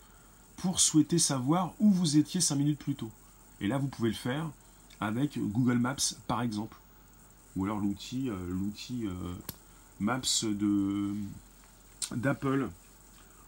pour 0.57 0.79
souhaiter 0.79 1.17
savoir 1.17 1.73
où 1.79 1.91
vous 1.91 2.17
étiez 2.17 2.41
cinq 2.41 2.55
minutes 2.55 2.79
plus 2.79 2.95
tôt. 2.95 3.11
Et 3.61 3.67
là, 3.67 3.77
vous 3.77 3.87
pouvez 3.87 4.09
le 4.09 4.15
faire 4.15 4.49
avec 4.99 5.37
Google 5.37 5.77
Maps, 5.77 6.15
par 6.27 6.41
exemple. 6.41 6.77
Ou 7.55 7.65
alors 7.65 7.79
l'outil 7.79 8.29
euh, 8.29 8.53
euh, 8.91 9.35
Maps 9.99 10.45
d'Apple. 12.11 12.69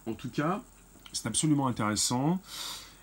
En 0.08 0.14
tout 0.14 0.30
cas, 0.30 0.62
c'est 1.14 1.28
absolument 1.28 1.68
intéressant. 1.68 2.40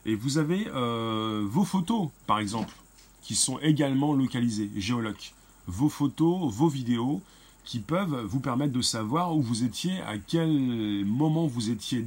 Et 0.06 0.14
vous 0.14 0.38
avez 0.38 0.66
euh, 0.68 1.46
vos 1.48 1.64
photos, 1.64 2.08
par 2.26 2.38
exemple, 2.38 2.74
qui 3.22 3.34
sont 3.34 3.58
également 3.58 4.14
localisées, 4.14 4.70
géoloc. 4.76 5.34
Vos 5.66 5.90
photos, 5.90 6.52
vos 6.52 6.68
vidéos, 6.68 7.20
qui 7.68 7.80
peuvent 7.80 8.24
vous 8.24 8.40
permettre 8.40 8.72
de 8.72 8.80
savoir 8.80 9.36
où 9.36 9.42
vous 9.42 9.62
étiez, 9.62 10.00
à 10.00 10.16
quel 10.16 11.04
moment 11.04 11.46
vous 11.46 11.68
étiez 11.68 12.02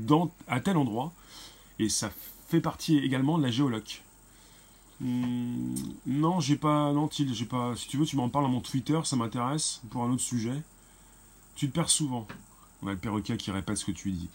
à 0.47 0.59
tel 0.59 0.75
endroit. 0.75 1.13
Et 1.77 1.87
ça 1.87 2.09
fait 2.47 2.61
partie 2.61 2.97
également 2.97 3.37
de 3.37 3.43
la 3.43 3.51
géoloc. 3.51 4.01
Hmm, 5.01 5.75
non, 6.07 6.39
j'ai 6.39 6.55
pas. 6.55 6.91
Non, 6.93 7.07
j'ai 7.11 7.45
pas. 7.45 7.75
Si 7.75 7.87
tu 7.87 7.97
veux, 7.97 8.07
tu 8.07 8.15
m'en 8.15 8.27
parles 8.27 8.45
à 8.45 8.47
mon 8.47 8.59
Twitter, 8.59 8.99
ça 9.03 9.15
m'intéresse 9.15 9.81
pour 9.91 10.03
un 10.03 10.11
autre 10.11 10.23
sujet. 10.23 10.63
Tu 11.53 11.69
te 11.69 11.75
perds 11.75 11.91
souvent. 11.91 12.27
On 12.81 12.87
a 12.87 12.93
le 12.93 12.97
perroquet 12.97 13.37
qui 13.37 13.51
répète 13.51 13.77
ce 13.77 13.85
que 13.85 13.91
tu 13.91 14.09
dis. 14.09 14.29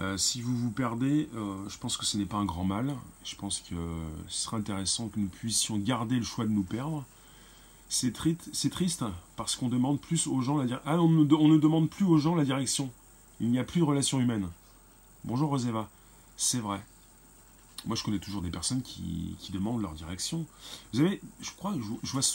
Euh, 0.00 0.16
si 0.16 0.42
vous 0.42 0.56
vous 0.56 0.72
perdez, 0.72 1.28
euh, 1.36 1.68
je 1.68 1.78
pense 1.78 1.96
que 1.96 2.04
ce 2.04 2.16
n'est 2.16 2.26
pas 2.26 2.38
un 2.38 2.44
grand 2.44 2.64
mal. 2.64 2.92
Je 3.22 3.36
pense 3.36 3.60
que 3.60 3.76
ce 4.26 4.42
serait 4.42 4.56
intéressant 4.56 5.06
que 5.06 5.20
nous 5.20 5.28
puissions 5.28 5.78
garder 5.78 6.16
le 6.16 6.24
choix 6.24 6.44
de 6.44 6.50
nous 6.50 6.64
perdre. 6.64 7.04
C'est 7.88 8.12
triste 8.12 9.04
parce 9.36 9.56
qu'on 9.56 9.68
demande 9.68 10.00
plus 10.00 10.26
aux 10.26 10.40
gens 10.40 10.56
la. 10.56 10.82
Ah, 10.84 10.96
ne, 10.96 11.24
demande 11.24 11.88
plus 11.88 12.04
aux 12.04 12.18
gens 12.18 12.34
la 12.34 12.44
direction. 12.44 12.90
Il 13.40 13.50
n'y 13.50 13.58
a 13.58 13.64
plus 13.64 13.80
de 13.80 13.84
relation 13.84 14.20
humaine. 14.20 14.48
Bonjour 15.24 15.50
Roseva. 15.50 15.88
C'est 16.36 16.58
vrai. 16.58 16.80
Moi, 17.86 17.94
je 17.94 18.02
connais 18.02 18.18
toujours 18.18 18.42
des 18.42 18.50
personnes 18.50 18.82
qui, 18.82 19.36
demandent 19.52 19.80
leur 19.80 19.92
direction. 19.92 20.44
Vous 20.92 21.00
avez, 21.00 21.20
je 21.40 21.50
crois, 21.52 21.74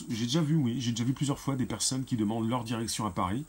j'ai 0.10 0.26
déjà 0.26 0.42
vu 0.42 1.14
plusieurs 1.14 1.40
fois 1.40 1.56
des 1.56 1.66
personnes 1.66 2.06
qui 2.06 2.16
demandent 2.16 2.48
leur 2.48 2.64
direction 2.64 3.06
à 3.06 3.12
Paris. 3.12 3.44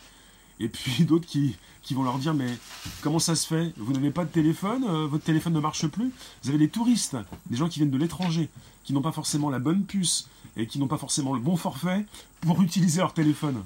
Et 0.62 0.69
puis 0.69 1.04
d'autres 1.04 1.26
qui, 1.26 1.57
vont 1.90 2.04
leur 2.04 2.19
dire 2.19 2.33
Mais 2.33 2.57
comment 3.02 3.19
ça 3.19 3.35
se 3.35 3.47
fait? 3.47 3.73
Vous 3.76 3.92
n'avez 3.92 4.11
pas 4.11 4.25
de 4.25 4.31
téléphone 4.31 4.85
euh, 4.88 5.07
Votre 5.07 5.25
téléphone 5.25 5.52
ne 5.52 5.61
marche 5.61 5.87
plus? 5.88 6.12
Vous 6.42 6.50
avez 6.50 6.59
des 6.59 6.69
touristes, 6.69 7.16
des 7.50 7.57
gens 7.57 7.69
qui 7.69 7.81
viennent 7.81 7.90
de 7.90 7.99
l'étranger, 7.99 8.49
qui 8.85 8.92
n'ont 8.92 9.02
pas 9.02 9.12
forcément 9.12 9.50
la 9.50 9.59
bonne 9.59 9.85
puce, 9.85 10.28
et 10.57 10.66
qui 10.66 10.78
n'ont 10.78 10.88
pas 10.88 10.99
forcément 10.99 11.35
le 11.35 11.40
bon 11.40 11.57
forfait 11.57 12.07
pour 12.40 12.62
utiliser 12.62 13.00
leur 13.00 13.12
téléphone. 13.12 13.64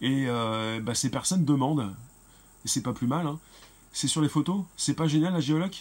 Et 0.00 0.26
euh, 0.28 0.80
bah, 0.80 0.94
ces 0.94 1.10
personnes 1.10 1.44
demandent, 1.44 1.90
et 2.64 2.68
c'est 2.68 2.82
pas 2.82 2.92
plus 2.92 3.06
mal, 3.06 3.26
hein, 3.26 3.38
c'est 3.92 4.08
sur 4.08 4.20
les 4.20 4.28
photos, 4.28 4.62
c'est 4.76 4.94
pas 4.94 5.08
génial 5.08 5.32
la 5.32 5.40
géologue? 5.40 5.74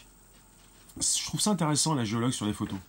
Je 1.00 1.26
trouve 1.26 1.40
ça 1.40 1.52
intéressant 1.52 1.94
la 1.94 2.06
géologue 2.06 2.32
sur 2.32 2.48
les 2.48 2.54
photos. 2.54 2.80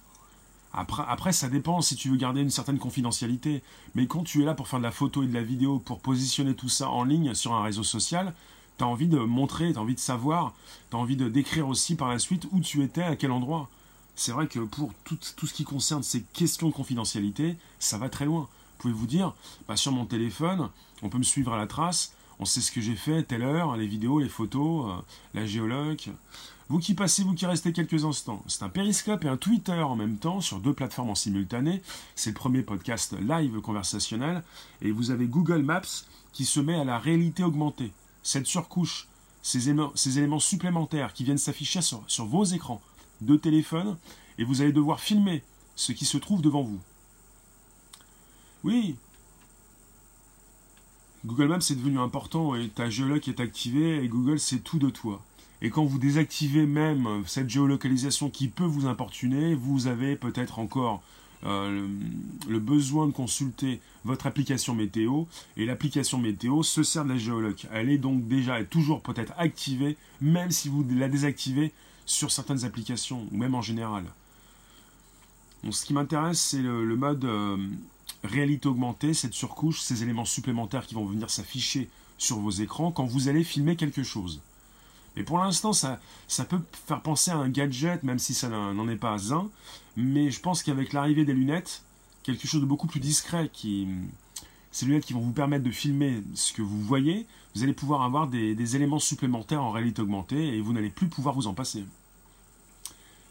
Après, 0.73 1.03
après, 1.09 1.33
ça 1.33 1.49
dépend 1.49 1.81
si 1.81 1.97
tu 1.97 2.11
veux 2.11 2.17
garder 2.17 2.41
une 2.41 2.51
certaine 2.51 2.79
confidentialité. 2.79 3.63
Mais 3.95 4.07
quand 4.07 4.23
tu 4.23 4.43
es 4.43 4.45
là 4.45 4.55
pour 4.55 4.69
faire 4.69 4.81
de 4.81 4.85
la 4.85 4.91
photo 4.91 5.23
et 5.23 5.27
de 5.27 5.35
la 5.35 5.43
vidéo, 5.43 5.79
pour 5.79 6.01
positionner 6.01 6.55
tout 6.55 6.69
ça 6.69 6.91
en 6.91 7.05
ligne 7.05 7.35
sur 7.35 7.55
un 7.55 7.63
réseau 7.63 7.83
social, 7.83 8.35
tu 8.77 8.85
as 8.85 8.87
envie 8.87 9.09
de 9.09 9.19
montrer, 9.19 9.73
tu 9.73 9.79
as 9.79 9.83
envie 9.83 9.95
de 9.95 10.01
savoir, 10.01 10.55
tu 10.91 10.97
as 10.97 10.99
envie 10.99 11.17
de 11.17 11.29
décrire 11.29 11.69
aussi 11.69 11.97
par 11.97 12.09
la 12.09 12.19
suite 12.19 12.47
où 12.53 12.61
tu 12.61 12.83
étais, 12.83 13.03
à 13.03 13.17
quel 13.17 13.33
endroit 13.33 13.69
c'est 14.19 14.33
vrai 14.33 14.49
que 14.49 14.59
pour 14.59 14.93
tout, 15.05 15.17
ce 15.23 15.53
qui 15.53 15.63
concerne 15.63 16.03
ces 16.03 16.23
questions 16.23 16.69
de 16.69 16.75
confidentialité, 16.75 17.57
ça 17.79 17.99
va 17.99 18.09
très 18.09 18.25
loin. 18.25 18.41
Vous 18.41 18.83
pouvez 18.83 18.93
vous 18.93 19.07
dire, 19.07 19.33
bah, 19.69 19.77
sur 19.77 19.93
mon 19.93 20.07
téléphone, 20.07 20.71
on 21.03 21.09
peut 21.09 21.19
me 21.19 21.23
suivre 21.23 21.53
à 21.53 21.57
la 21.57 21.69
trace, 21.69 22.13
on 22.41 22.45
sait 22.45 22.61
ce 22.61 22.73
que 22.73 22.81
j'ai 22.81 22.97
fait, 22.97 23.23
telle 23.23 23.45
heure, 23.45 23.77
les 23.77 23.87
vidéos, 23.87 24.19
les 24.19 24.29
photos, 24.29 24.91
euh, 24.91 25.03
la 25.35 25.47
géologue. 25.47 26.11
Vous 26.71 26.79
qui 26.79 26.93
passez, 26.93 27.23
vous 27.25 27.33
qui 27.33 27.47
restez 27.47 27.73
quelques 27.73 28.05
instants, 28.05 28.45
c'est 28.47 28.63
un 28.63 28.69
périscope 28.69 29.25
et 29.25 29.29
un 29.29 29.39
Twitter 29.39 29.81
en 29.81 29.97
même 29.97 30.19
temps 30.19 30.43
sur 30.43 30.61
deux 30.61 30.75
plateformes 30.75 31.09
en 31.09 31.15
simultané. 31.15 31.81
C'est 32.15 32.31
le 32.31 32.35
premier 32.35 32.61
podcast 32.61 33.17
live 33.19 33.61
conversationnel. 33.63 34.43
Et 34.83 34.91
vous 34.91 35.11
avez 35.11 35.27
Google 35.27 35.63
Maps 35.63 36.05
qui 36.35 36.45
se 36.45 36.61
met 36.61 36.79
à 36.79 36.85
la 36.85 36.99
réalité 36.99 37.43
augmentée. 37.43 37.91
Cette 38.23 38.47
surcouche, 38.47 39.09
ces 39.41 39.71
éléments, 39.71 40.41
supplémentaires 40.41 41.15
qui 41.15 41.25
viennent 41.25 41.39
s'afficher 41.39 41.81
sur 41.81 42.27
vos 42.27 42.45
écrans 42.45 42.83
de 43.23 43.37
téléphone 43.37 43.97
et 44.37 44.45
vous 44.45 44.61
allez 44.61 44.73
devoir 44.73 45.01
filmer 45.01 45.43
ce 45.75 45.93
qui 45.93 46.05
se 46.05 46.19
trouve 46.19 46.43
devant 46.43 46.63
vous. 46.63 46.81
Oui, 48.63 48.97
Google 51.25 51.49
Maps 51.49 51.71
est 51.71 51.77
devenu 51.77 51.99
important 51.99 52.55
et 52.55 52.69
ta 52.69 52.91
géoloc 52.91 53.27
est 53.27 53.41
activée 53.41 54.05
et 54.05 54.09
Google 54.09 54.39
sait 54.39 54.59
tout 54.59 54.79
de 54.79 54.91
toi. 54.91 55.23
Et 55.61 55.71
quand 55.71 55.85
vous 55.85 55.99
désactivez 55.99 56.67
même 56.67 57.23
cette 57.27 57.51
géolocalisation 57.51 58.31
qui 58.31 58.49
peut 58.49 58.65
vous 58.65 58.87
importuner, 58.87 59.55
vous 59.55 59.87
avez 59.89 60.15
peut-être 60.17 60.59
encore 60.59 61.03
euh, 61.45 61.87
le, 62.49 62.59
besoin 62.59 63.07
de 63.07 63.13
consulter 63.13 63.81
votre 64.05 64.27
application 64.27 64.75
météo. 64.75 65.25
Et 65.57 65.67
l'application 65.67 66.19
météo 66.19 66.63
se 66.63 66.83
sert 66.83 67.05
de 67.05 67.11
la 67.11 67.19
géoloc. 67.19 67.67
Elle 67.73 67.91
est 67.91 67.99
donc 67.99 68.27
déjà, 68.27 68.63
toujours 68.65 69.03
peut-être 69.03 69.33
activée, 69.37 69.97
même 70.21 70.51
si 70.51 70.69
vous 70.69 70.85
la 70.91 71.09
désactivez 71.09 71.73
sur 72.07 72.31
certaines 72.31 72.65
applications, 72.65 73.27
ou 73.31 73.37
même 73.37 73.55
en 73.55 73.63
général. 73.63 74.05
ce 75.71 75.85
qui 75.85 75.93
m'intéresse, 75.93 76.41
c'est 76.41 76.63
le, 76.63 76.97
mode 76.97 77.25
euh, 77.25 77.57
réalité 78.25 78.69
augmentée, 78.69 79.13
cette 79.15 79.35
surcouche, 79.35 79.81
ces 79.81 80.03
éléments 80.03 80.25
supplémentaires 80.25 80.87
qui 80.87 80.95
vont 80.95 81.05
venir 81.05 81.31
s'afficher 81.31 81.89
sur 82.17 82.39
vos 82.39 82.51
écrans 82.51 82.91
quand 82.91 83.05
vous 83.05 83.29
allez 83.29 83.45
filmer 83.45 83.77
quelque 83.77 84.03
chose. 84.03 84.41
Et 85.19 85.25
pour 85.25 85.39
l'instant, 85.39 85.73
ça, 85.73 85.99
peut 86.49 86.61
faire 86.87 87.03
penser 87.03 87.33
à 87.33 87.37
un 87.37 87.49
gadget, 87.49 88.05
même 88.05 88.21
si 88.21 88.35
ça 88.35 88.49
n'en 88.49 88.89
est 88.89 88.97
pas 88.97 89.35
un. 89.35 89.51
Mais 89.97 90.31
je 90.31 90.41
pense 90.41 90.63
qu'avec 90.63 90.93
l'arrivée 90.93 91.25
des 91.25 91.35
lunettes, 91.35 91.83
quelque 92.23 92.47
chose 92.47 92.61
de 92.61 92.67
beaucoup 92.67 92.87
plus 92.87 93.01
discret, 93.01 93.51
qui, 93.53 93.89
ces 94.71 94.87
lunettes 94.87 95.05
qui 95.05 95.15
vont 95.15 95.21
vous 95.21 95.33
permettre 95.33 95.65
de 95.65 95.73
filmer 95.73 96.23
ce 96.35 96.53
que 96.53 96.63
vous 96.63 96.81
voyez, 96.81 97.27
vous 97.57 97.65
allez 97.65 97.73
pouvoir 97.73 98.03
avoir 98.03 98.29
des, 98.29 98.55
des 98.55 98.77
éléments 98.77 99.01
supplémentaires 99.01 99.63
en 99.63 99.73
réalité 99.73 100.03
augmentée 100.03 100.57
et 100.57 100.61
vous 100.61 100.73
n'allez 100.73 100.91
plus 100.91 101.09
pouvoir 101.09 101.35
vous 101.35 101.49
en 101.49 101.55
passer. 101.55 101.85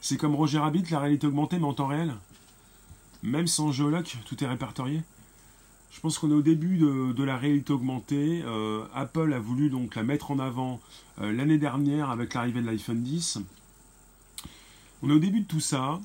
C'est 0.01 0.17
comme 0.17 0.35
Roger 0.35 0.59
Rabbit, 0.59 0.83
la 0.91 0.99
réalité 0.99 1.25
augmentée, 1.25 1.57
mais 1.57 1.65
en 1.65 1.73
temps 1.73 1.87
réel. 1.87 2.13
Même 3.23 3.47
sans 3.47 3.71
géologue, 3.71 4.07
tout 4.25 4.43
est 4.43 4.47
répertorié. 4.47 5.03
Je 5.91 5.99
pense 5.99 6.19
qu'on 6.19 6.29
est 6.29 6.35
au 6.35 6.41
début 6.41 6.77
de, 6.77 7.23
la 7.23 7.37
réalité 7.37 7.73
augmentée. 7.73 8.43
Euh, 8.45 8.85
Apple 8.93 9.33
a 9.33 9.39
voulu 9.39 9.69
donc 9.69 9.95
la 9.95 10.03
mettre 10.03 10.31
en 10.31 10.39
avant 10.39 10.79
euh, 11.21 11.31
l'année 11.31 11.57
dernière 11.57 12.09
avec 12.09 12.33
l'arrivée 12.33 12.61
de 12.61 12.67
l'iPhone 12.67 13.01
10. 13.01 13.39
On 15.01 15.09
est 15.09 15.13
au 15.13 15.19
début 15.19 15.41
de 15.41 15.47
tout 15.47 15.59
ça. 15.59 15.99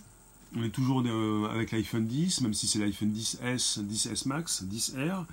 On 0.57 0.63
est 0.63 0.71
toujours 0.71 1.03
euh, 1.05 1.49
avec 1.51 1.73
l'iPhone 1.73 2.07
10, 2.07 2.43
même 2.43 2.55
si 2.55 2.67
c'est 2.67 2.79
l'iPhone 2.79 3.13
10S, 3.13 3.81
10S 3.81 4.29
Max, 4.29 4.65
10R. 4.65 5.25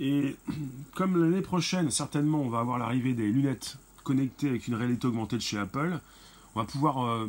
Et 0.00 0.36
comme 0.94 1.22
l'année 1.22 1.42
prochaine, 1.42 1.90
certainement, 1.90 2.40
on 2.40 2.48
va 2.48 2.60
avoir 2.60 2.78
l'arrivée 2.78 3.14
des 3.14 3.30
lunettes 3.30 3.76
connectées 4.04 4.48
avec 4.48 4.68
une 4.68 4.74
réalité 4.74 5.06
augmentée 5.06 5.36
de 5.36 5.42
chez 5.42 5.58
Apple, 5.58 5.98
on 6.54 6.60
va 6.60 6.66
pouvoir 6.66 7.26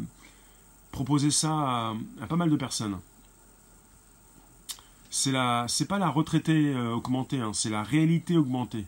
proposer 0.92 1.32
ça 1.32 1.52
à, 1.52 2.28
pas 2.28 2.36
mal 2.36 2.50
de 2.50 2.56
personnes. 2.56 2.98
C'est 5.16 5.32
la, 5.32 5.68
c'est 5.68 5.86
pas 5.86 6.00
la 6.00 6.10
retraitée 6.10 6.74
euh, 6.74 6.96
augmentée, 6.96 7.40
hein, 7.40 7.52
c'est 7.54 7.70
la 7.70 7.84
réalité 7.84 8.36
augmentée. 8.36 8.88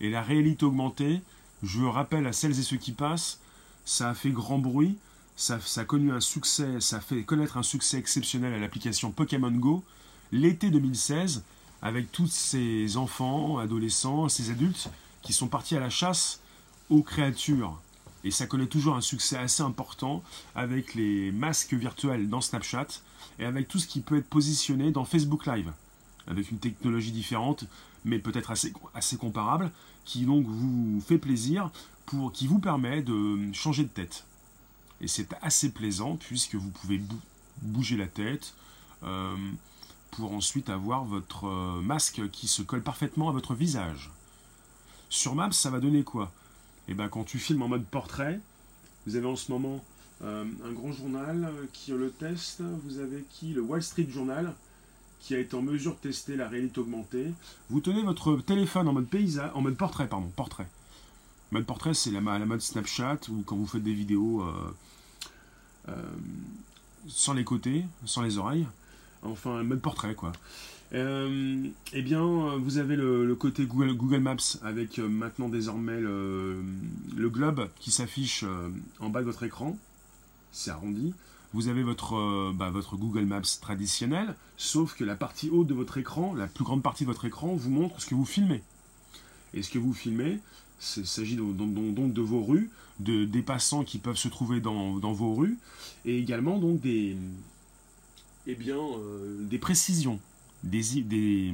Et 0.00 0.08
la 0.08 0.22
réalité 0.22 0.64
augmentée, 0.64 1.20
je 1.62 1.82
rappelle 1.82 2.26
à 2.26 2.32
celles 2.32 2.58
et 2.58 2.62
ceux 2.62 2.78
qui 2.78 2.92
passent, 2.92 3.40
ça 3.84 4.08
a 4.08 4.14
fait 4.14 4.30
grand 4.30 4.56
bruit, 4.56 4.96
ça, 5.36 5.58
a 5.76 5.84
connu 5.84 6.12
un 6.12 6.20
succès, 6.20 6.80
ça 6.80 6.96
a 6.96 7.00
fait 7.00 7.24
connaître 7.24 7.58
un 7.58 7.62
succès 7.62 7.98
exceptionnel 7.98 8.54
à 8.54 8.58
l'application 8.58 9.10
Pokémon 9.10 9.50
Go 9.50 9.84
l'été 10.32 10.70
2016, 10.70 11.44
avec 11.82 12.10
tous 12.10 12.28
ces 12.28 12.96
enfants, 12.96 13.58
adolescents, 13.58 14.30
ces 14.30 14.48
adultes 14.48 14.88
qui 15.20 15.34
sont 15.34 15.48
partis 15.48 15.76
à 15.76 15.80
la 15.80 15.90
chasse 15.90 16.40
aux 16.88 17.02
créatures. 17.02 17.78
Et 18.26 18.32
ça 18.32 18.48
connaît 18.48 18.66
toujours 18.66 18.96
un 18.96 19.00
succès 19.00 19.36
assez 19.36 19.62
important 19.62 20.20
avec 20.56 20.96
les 20.96 21.30
masques 21.30 21.74
virtuels 21.74 22.28
dans 22.28 22.40
Snapchat 22.40 22.88
et 23.38 23.44
avec 23.44 23.68
tout 23.68 23.78
ce 23.78 23.86
qui 23.86 24.00
peut 24.00 24.16
être 24.16 24.28
positionné 24.28 24.90
dans 24.90 25.04
Facebook 25.04 25.46
Live, 25.46 25.72
avec 26.26 26.50
une 26.50 26.58
technologie 26.58 27.12
différente, 27.12 27.66
mais 28.04 28.18
peut-être 28.18 28.50
assez, 28.50 29.16
comparable, 29.16 29.70
qui 30.04 30.24
donc 30.24 30.44
vous 30.44 31.00
fait 31.06 31.18
plaisir, 31.18 31.70
pour, 32.04 32.32
qui 32.32 32.48
vous 32.48 32.58
permet 32.58 33.00
de 33.00 33.52
changer 33.52 33.84
de 33.84 33.90
tête. 33.90 34.24
Et 35.00 35.06
c'est 35.06 35.28
assez 35.40 35.70
plaisant 35.70 36.16
puisque 36.16 36.56
vous 36.56 36.70
pouvez 36.70 37.00
bouger 37.62 37.96
la 37.96 38.08
tête 38.08 38.54
euh, 39.04 39.36
pour 40.10 40.32
ensuite 40.32 40.68
avoir 40.68 41.04
votre 41.04 41.46
euh, 41.46 41.80
masque 41.80 42.28
qui 42.32 42.48
se 42.48 42.62
colle 42.62 42.82
parfaitement 42.82 43.28
à 43.28 43.32
votre 43.32 43.54
visage. 43.54 44.10
Sur 45.10 45.36
Maps, 45.36 45.52
ça 45.52 45.70
va 45.70 45.78
donner 45.78 46.02
quoi? 46.02 46.32
Et 46.88 46.92
eh 46.92 46.94
bien 46.94 47.08
quand 47.08 47.24
tu 47.24 47.38
filmes 47.38 47.62
en 47.62 47.68
mode 47.68 47.84
portrait, 47.84 48.40
vous 49.06 49.16
avez 49.16 49.26
en 49.26 49.34
ce 49.34 49.50
moment 49.50 49.84
euh, 50.22 50.44
un 50.64 50.72
grand 50.72 50.92
journal 50.92 51.50
qui 51.72 51.90
le 51.90 52.10
teste. 52.10 52.62
Vous 52.84 53.00
avez 53.00 53.24
qui? 53.30 53.52
Le 53.52 53.60
Wall 53.60 53.82
Street 53.82 54.06
Journal 54.08 54.54
qui 55.20 55.34
a 55.34 55.38
été 55.38 55.56
en 55.56 55.62
mesure 55.62 55.94
de 55.94 56.00
tester 56.00 56.36
la 56.36 56.48
réalité 56.48 56.78
augmentée. 56.78 57.32
Vous 57.70 57.80
tenez 57.80 58.02
votre 58.02 58.36
téléphone 58.36 58.86
en 58.86 58.92
mode 58.92 59.08
paysage, 59.08 59.50
en 59.54 59.62
mode 59.62 59.76
portrait, 59.76 60.08
pardon, 60.08 60.28
portrait. 60.28 60.68
Mode 61.50 61.64
portrait, 61.64 61.94
c'est 61.94 62.10
la, 62.10 62.20
mode 62.20 62.60
Snapchat 62.60 63.18
ou 63.30 63.42
quand 63.44 63.56
vous 63.56 63.66
faites 63.66 63.82
des 63.82 63.94
vidéos 63.94 64.42
euh, 64.42 64.74
euh, 65.88 65.94
sans 67.08 67.34
les 67.34 67.44
côtés, 67.44 67.84
sans 68.04 68.22
les 68.22 68.38
oreilles. 68.38 68.66
Enfin, 69.22 69.62
mode 69.62 69.80
portrait, 69.80 70.14
quoi. 70.14 70.32
Euh, 70.92 71.66
eh 71.92 72.02
bien, 72.02 72.22
vous 72.58 72.78
avez 72.78 72.96
le, 72.96 73.34
côté 73.34 73.66
Google, 73.66 74.20
Maps 74.20 74.58
avec 74.62 74.98
maintenant 74.98 75.48
désormais 75.48 76.00
le, 76.00 76.62
globe 77.16 77.68
qui 77.80 77.90
s'affiche 77.90 78.44
en 79.00 79.08
bas 79.10 79.20
de 79.20 79.26
votre 79.26 79.42
écran. 79.42 79.76
C'est 80.52 80.70
arrondi 80.70 81.12
vous 81.56 81.68
avez 81.68 81.82
votre, 81.82 82.16
euh, 82.16 82.52
bah, 82.54 82.68
votre 82.68 82.96
Google 82.96 83.24
Maps 83.24 83.40
traditionnel, 83.62 84.34
sauf 84.58 84.94
que 84.94 85.04
la 85.04 85.16
partie 85.16 85.48
haute 85.48 85.66
de 85.66 85.72
votre 85.72 85.96
écran, 85.96 86.34
la 86.34 86.46
plus 86.46 86.64
grande 86.64 86.82
partie 86.82 87.04
de 87.04 87.08
votre 87.08 87.24
écran, 87.24 87.54
vous 87.54 87.70
montre 87.70 87.98
ce 88.00 88.06
que 88.06 88.14
vous 88.14 88.26
filmez. 88.26 88.62
Et 89.54 89.62
ce 89.62 89.70
que 89.70 89.78
vous 89.78 89.94
filmez, 89.94 90.40
il 90.98 91.06
s'agit 91.06 91.36
donc, 91.36 92.12
de 92.12 92.20
vos 92.20 92.42
rues, 92.42 92.70
de, 93.00 93.24
des 93.24 93.40
passants 93.40 93.84
qui 93.84 93.96
peuvent 93.96 94.18
se 94.18 94.28
trouver 94.28 94.60
dans, 94.60 94.98
vos 95.00 95.34
rues, 95.34 95.56
et 96.04 96.18
également 96.18 96.58
donc 96.58 96.80
des, 96.80 97.16
eh 98.46 98.54
bien, 98.54 98.76
euh, 98.76 99.38
des 99.40 99.58
précisions, 99.58 100.20
des, 100.66 101.52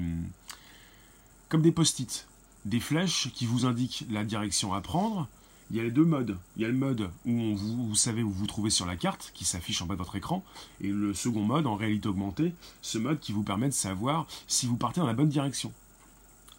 comme 1.48 1.62
des 1.62 1.72
post-it, 1.72 2.26
des 2.64 2.80
flèches 2.80 3.30
qui 3.34 3.46
vous 3.46 3.66
indiquent 3.66 4.06
la 4.10 4.24
direction 4.24 4.72
à 4.72 4.80
prendre, 4.80 5.28
il 5.70 5.78
y 5.78 5.80
a 5.80 5.84
les 5.84 5.90
deux 5.90 6.04
modes. 6.04 6.36
Il 6.56 6.62
y 6.62 6.64
a 6.66 6.68
le 6.68 6.74
mode 6.74 7.10
où 7.24 7.56
vous, 7.56 7.94
savez 7.94 8.22
où 8.22 8.28
vous 8.28 8.40
vous 8.40 8.46
trouvez 8.46 8.68
sur 8.68 8.84
la 8.84 8.96
carte, 8.96 9.30
qui 9.34 9.44
s'affiche 9.44 9.80
en 9.80 9.86
bas 9.86 9.94
de 9.94 9.98
votre 9.98 10.16
écran, 10.16 10.44
et 10.82 10.88
le 10.88 11.14
second 11.14 11.44
mode, 11.44 11.66
en 11.66 11.76
réalité 11.76 12.08
augmentée, 12.08 12.54
ce 12.82 12.98
mode 12.98 13.20
qui 13.20 13.32
vous 13.32 13.42
permet 13.42 13.68
de 13.68 13.74
savoir 13.74 14.26
si 14.46 14.66
vous 14.66 14.76
partez 14.76 15.00
dans 15.00 15.06
la 15.06 15.14
bonne 15.14 15.30
direction. 15.30 15.72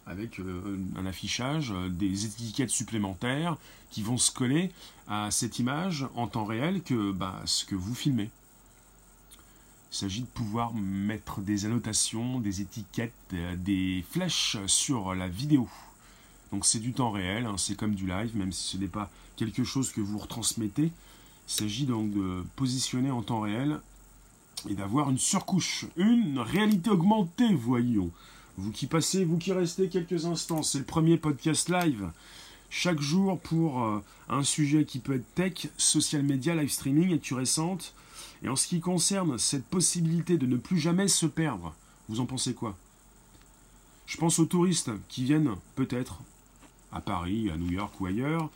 Avec 0.06 0.40
euh, 0.40 0.78
un 0.96 1.06
affichage, 1.06 1.72
euh, 1.72 1.88
des 1.88 2.26
étiquettes 2.26 2.70
supplémentaires 2.70 3.56
qui 3.90 4.02
vont 4.02 4.18
se 4.18 4.32
coller 4.32 4.70
à 5.08 5.30
cette 5.30 5.58
image 5.60 6.06
en 6.16 6.26
temps 6.26 6.44
réel 6.44 6.82
que 6.82 7.12
bah, 7.12 7.40
ce 7.46 7.64
que 7.64 7.74
vous 7.74 7.94
filmez. 7.94 8.30
Il 9.94 9.96
s'agit 9.96 10.22
de 10.22 10.26
pouvoir 10.26 10.74
mettre 10.74 11.40
des 11.40 11.66
annotations, 11.66 12.40
des 12.40 12.60
étiquettes, 12.60 13.12
euh, 13.32 13.54
des 13.54 14.04
flèches 14.10 14.56
sur 14.66 15.14
la 15.14 15.28
vidéo. 15.28 15.68
Donc 16.50 16.66
c'est 16.66 16.80
du 16.80 16.92
temps 16.92 17.12
réel, 17.12 17.46
hein, 17.46 17.54
c'est 17.56 17.76
comme 17.76 17.94
du 17.94 18.04
live, 18.04 18.36
même 18.36 18.50
si 18.50 18.72
ce 18.72 18.76
n'est 18.76 18.88
pas 18.88 19.08
quelque 19.36 19.62
chose 19.62 19.92
que 19.92 20.00
vous 20.00 20.18
retransmettez. 20.18 20.86
Il 20.86 20.90
s'agit 21.46 21.86
donc 21.86 22.10
de 22.10 22.44
positionner 22.56 23.12
en 23.12 23.22
temps 23.22 23.42
réel 23.42 23.80
et 24.68 24.74
d'avoir 24.74 25.10
une 25.10 25.18
surcouche, 25.18 25.86
une 25.96 26.40
réalité 26.40 26.90
augmentée, 26.90 27.54
voyons. 27.54 28.10
Vous 28.56 28.72
qui 28.72 28.88
passez, 28.88 29.24
vous 29.24 29.38
qui 29.38 29.52
restez 29.52 29.88
quelques 29.88 30.26
instants, 30.26 30.64
c'est 30.64 30.78
le 30.78 30.84
premier 30.84 31.18
podcast 31.18 31.68
live. 31.68 32.10
Chaque 32.68 33.00
jour 33.00 33.38
pour 33.38 33.84
euh, 33.84 34.02
un 34.28 34.42
sujet 34.42 34.86
qui 34.86 34.98
peut 34.98 35.14
être 35.14 35.34
tech, 35.36 35.68
social 35.76 36.24
media, 36.24 36.56
live 36.56 36.72
streaming, 36.72 37.16
et 37.16 37.34
récente? 37.36 37.94
Et 38.44 38.48
en 38.48 38.56
ce 38.56 38.68
qui 38.68 38.80
concerne 38.80 39.38
cette 39.38 39.64
possibilité 39.64 40.36
de 40.36 40.46
ne 40.46 40.58
plus 40.58 40.78
jamais 40.78 41.08
se 41.08 41.24
perdre, 41.24 41.74
vous 42.08 42.20
en 42.20 42.26
pensez 42.26 42.52
quoi? 42.52 42.76
Je 44.06 44.18
pense 44.18 44.38
aux 44.38 44.44
touristes 44.44 44.90
qui 45.08 45.24
viennent 45.24 45.54
peut-être 45.76 46.20
à 46.92 47.00
Paris, 47.00 47.50
à 47.50 47.56
New 47.56 47.70
York 47.70 47.98
ou 48.00 48.06
ailleurs. 48.06 48.50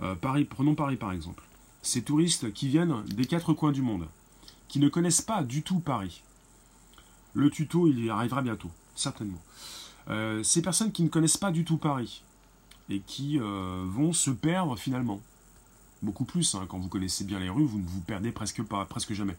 Euh, 0.00 0.14
Paris, 0.14 0.44
prenons 0.44 0.76
Paris 0.76 0.96
par 0.96 1.10
exemple. 1.10 1.42
Ces 1.82 2.02
touristes 2.02 2.52
qui 2.52 2.68
viennent 2.68 3.02
des 3.06 3.26
quatre 3.26 3.52
coins 3.52 3.72
du 3.72 3.82
monde, 3.82 4.06
qui 4.68 4.78
ne 4.78 4.88
connaissent 4.88 5.20
pas 5.20 5.42
du 5.42 5.62
tout 5.62 5.80
Paris. 5.80 6.22
Le 7.34 7.50
tuto, 7.50 7.88
il 7.88 8.04
y 8.04 8.10
arrivera 8.10 8.40
bientôt, 8.40 8.70
certainement. 8.94 9.42
Euh, 10.08 10.44
ces 10.44 10.62
personnes 10.62 10.92
qui 10.92 11.02
ne 11.02 11.08
connaissent 11.08 11.36
pas 11.36 11.50
du 11.50 11.64
tout 11.64 11.76
Paris 11.76 12.22
et 12.88 13.00
qui 13.00 13.40
euh, 13.40 13.84
vont 13.88 14.12
se 14.12 14.30
perdre 14.30 14.78
finalement. 14.78 15.20
Beaucoup 16.04 16.24
plus, 16.24 16.54
hein, 16.54 16.66
quand 16.68 16.78
vous 16.78 16.88
connaissez 16.88 17.24
bien 17.24 17.40
les 17.40 17.48
rues, 17.48 17.64
vous 17.64 17.78
ne 17.78 17.86
vous 17.86 18.00
perdez 18.00 18.30
presque 18.30 18.62
pas, 18.62 18.84
presque 18.84 19.14
jamais. 19.14 19.36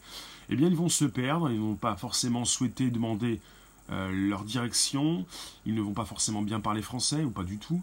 Eh 0.50 0.56
bien, 0.56 0.68
ils 0.68 0.76
vont 0.76 0.88
se 0.88 1.04
perdre, 1.04 1.48
ils 1.50 1.56
ne 1.56 1.62
vont 1.62 1.74
pas 1.74 1.96
forcément 1.96 2.44
souhaiter 2.44 2.90
demander 2.90 3.40
leur 3.88 4.42
direction, 4.42 5.24
ils 5.64 5.74
ne 5.74 5.80
vont 5.80 5.92
pas 5.92 6.04
forcément 6.04 6.42
bien 6.42 6.58
parler 6.58 6.82
français 6.82 7.22
ou 7.22 7.30
pas 7.30 7.44
du 7.44 7.58
tout 7.58 7.80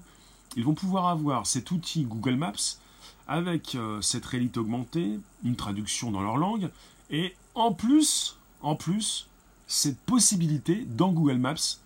ils 0.56 0.64
vont 0.64 0.74
pouvoir 0.74 1.08
avoir 1.08 1.48
cet 1.48 1.72
outil 1.72 2.04
Google 2.04 2.36
Maps 2.36 2.78
avec 3.28 3.76
euh, 3.76 4.02
cette 4.02 4.26
réalité 4.26 4.60
augmentée, 4.60 5.20
une 5.44 5.56
traduction 5.56 6.12
dans 6.12 6.22
leur 6.22 6.38
langue, 6.38 6.70
et 7.10 7.36
en 7.56 7.74
plus, 7.74 8.38
en 8.62 8.76
plus, 8.76 9.28
cette 9.68 10.00
possibilité 10.00 10.86
dans 10.86 11.12
Google 11.12 11.38
Maps 11.38 11.80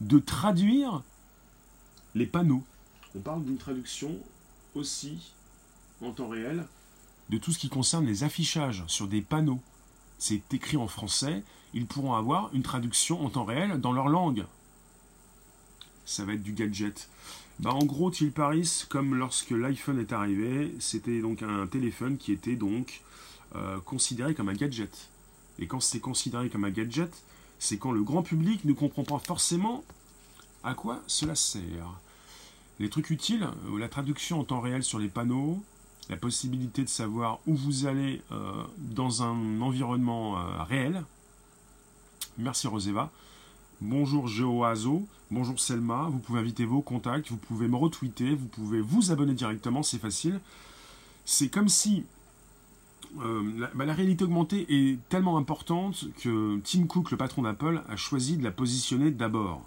de 0.00 0.18
traduire 0.18 1.02
les 2.14 2.26
panneaux. 2.26 2.62
On 3.16 3.20
parle 3.20 3.44
d'une 3.44 3.56
traduction 3.56 4.16
aussi 4.74 5.32
en 6.00 6.12
temps 6.12 6.28
réel 6.28 6.66
de 7.30 7.38
tout 7.38 7.52
ce 7.52 7.58
qui 7.58 7.68
concerne 7.68 8.06
les 8.06 8.24
affichages 8.24 8.84
sur 8.86 9.06
des 9.06 9.22
panneaux. 9.22 9.60
C'est 10.18 10.52
écrit 10.52 10.76
en 10.76 10.88
français, 10.88 11.42
ils 11.72 11.86
pourront 11.86 12.14
avoir 12.14 12.50
une 12.54 12.62
traduction 12.62 13.24
en 13.24 13.30
temps 13.30 13.44
réel 13.44 13.80
dans 13.80 13.92
leur 13.92 14.08
langue. 14.08 14.44
Ça 16.04 16.24
va 16.24 16.34
être 16.34 16.42
du 16.42 16.52
gadget. 16.52 17.08
Bah, 17.60 17.72
en 17.72 17.84
gros, 17.84 18.10
Till 18.10 18.32
Paris, 18.32 18.84
comme 18.88 19.14
lorsque 19.14 19.50
l'iPhone 19.50 19.98
est 19.98 20.12
arrivé, 20.12 20.74
c'était 20.80 21.20
donc 21.20 21.42
un 21.42 21.66
téléphone 21.66 22.18
qui 22.18 22.32
était 22.32 22.56
donc 22.56 23.00
euh, 23.54 23.80
considéré 23.80 24.34
comme 24.34 24.48
un 24.48 24.54
gadget. 24.54 25.08
Et 25.58 25.66
quand 25.66 25.80
c'est 25.80 26.00
considéré 26.00 26.50
comme 26.50 26.64
un 26.64 26.70
gadget, 26.70 27.12
c'est 27.58 27.78
quand 27.78 27.92
le 27.92 28.02
grand 28.02 28.22
public 28.22 28.64
ne 28.64 28.72
comprend 28.72 29.04
pas 29.04 29.18
forcément 29.18 29.84
à 30.64 30.74
quoi 30.74 31.00
cela 31.06 31.34
sert. 31.34 32.00
Les 32.80 32.88
trucs 32.88 33.10
utiles, 33.10 33.48
euh, 33.68 33.78
la 33.78 33.88
traduction 33.88 34.40
en 34.40 34.44
temps 34.44 34.60
réel 34.60 34.82
sur 34.82 34.98
les 34.98 35.08
panneaux, 35.08 35.62
la 36.10 36.16
possibilité 36.16 36.82
de 36.82 36.88
savoir 36.88 37.40
où 37.46 37.54
vous 37.54 37.86
allez 37.86 38.22
euh, 38.32 38.62
dans 38.78 39.22
un 39.22 39.60
environnement 39.60 40.34
réel. 40.64 41.04
Merci 42.38 42.66
Roseva. 42.66 43.10
Bonjour 43.80 44.28
Geoazo, 44.28 45.06
bonjour 45.30 45.58
Selma, 45.58 46.08
vous 46.10 46.18
pouvez 46.18 46.40
inviter 46.40 46.64
vos 46.64 46.80
contacts, 46.80 47.30
vous 47.30 47.36
pouvez 47.36 47.68
me 47.68 47.76
retweeter, 47.76 48.34
vous 48.34 48.46
pouvez 48.46 48.80
vous 48.80 49.10
abonner 49.10 49.34
directement, 49.34 49.82
c'est 49.82 49.98
facile. 49.98 50.40
C'est 51.24 51.48
comme 51.48 51.68
si 51.68 52.04
euh, 53.20 53.68
bah, 53.74 53.84
la, 53.84 53.92
réalité 53.92 54.24
augmentée 54.24 54.66
est 54.68 54.98
tellement 55.08 55.36
importante 55.36 56.06
que 56.20 56.60
Tim 56.60 56.86
Cook, 56.86 57.10
le 57.10 57.16
patron 57.16 57.42
d'Apple, 57.42 57.82
a 57.88 57.96
choisi 57.96 58.36
de 58.36 58.44
la 58.44 58.52
positionner 58.52 59.10
d'abord 59.10 59.62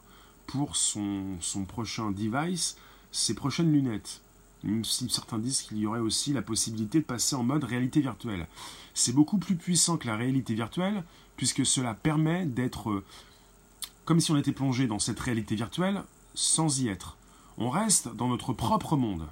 pour 0.45 0.78
son 0.78 1.38
prochain 1.67 2.12
device, 2.12 2.78
ses 3.12 3.36
prochaines 3.36 3.71
lunettes. 3.71 4.21
Même 4.67 4.84
si 4.84 5.10
certains 5.10 5.39
disent 5.39 5.62
qu'il 5.62 5.77
y 5.77 5.88
aurait 5.88 5.99
aussi 5.99 6.34
la 6.34 6.41
possibilité 6.41 6.99
de 6.99 7.06
passer 7.06 7.36
en 7.36 7.43
mode 7.43 7.63
réalité 7.63 8.01
virtuelle. 8.01 8.47
C'est 8.93 9.13
beaucoup 9.13 9.38
plus 9.38 9.56
puissant 9.56 9.97
que 9.97 10.08
la 10.08 10.17
réalité 10.17 10.53
virtuelle, 10.53 11.03
puisque 11.38 11.65
cela 11.65 11.93
permet 11.93 12.45
d'être 12.45 13.03
comme 14.03 14.19
si 14.19 14.32
on 14.32 14.38
était 14.38 14.51
plongé 14.51 14.88
dans 14.88 14.99
cette 14.99 15.19
réalité 15.19 15.56
virtuelle 15.56 16.03
sans 16.34 16.82
y 16.82 16.89
être. 16.89 17.17
On 17.58 17.69
reste 17.69 18.13
dans 18.15 18.27
notre 18.27 18.53
propre 18.53 18.97
monde. 18.97 19.27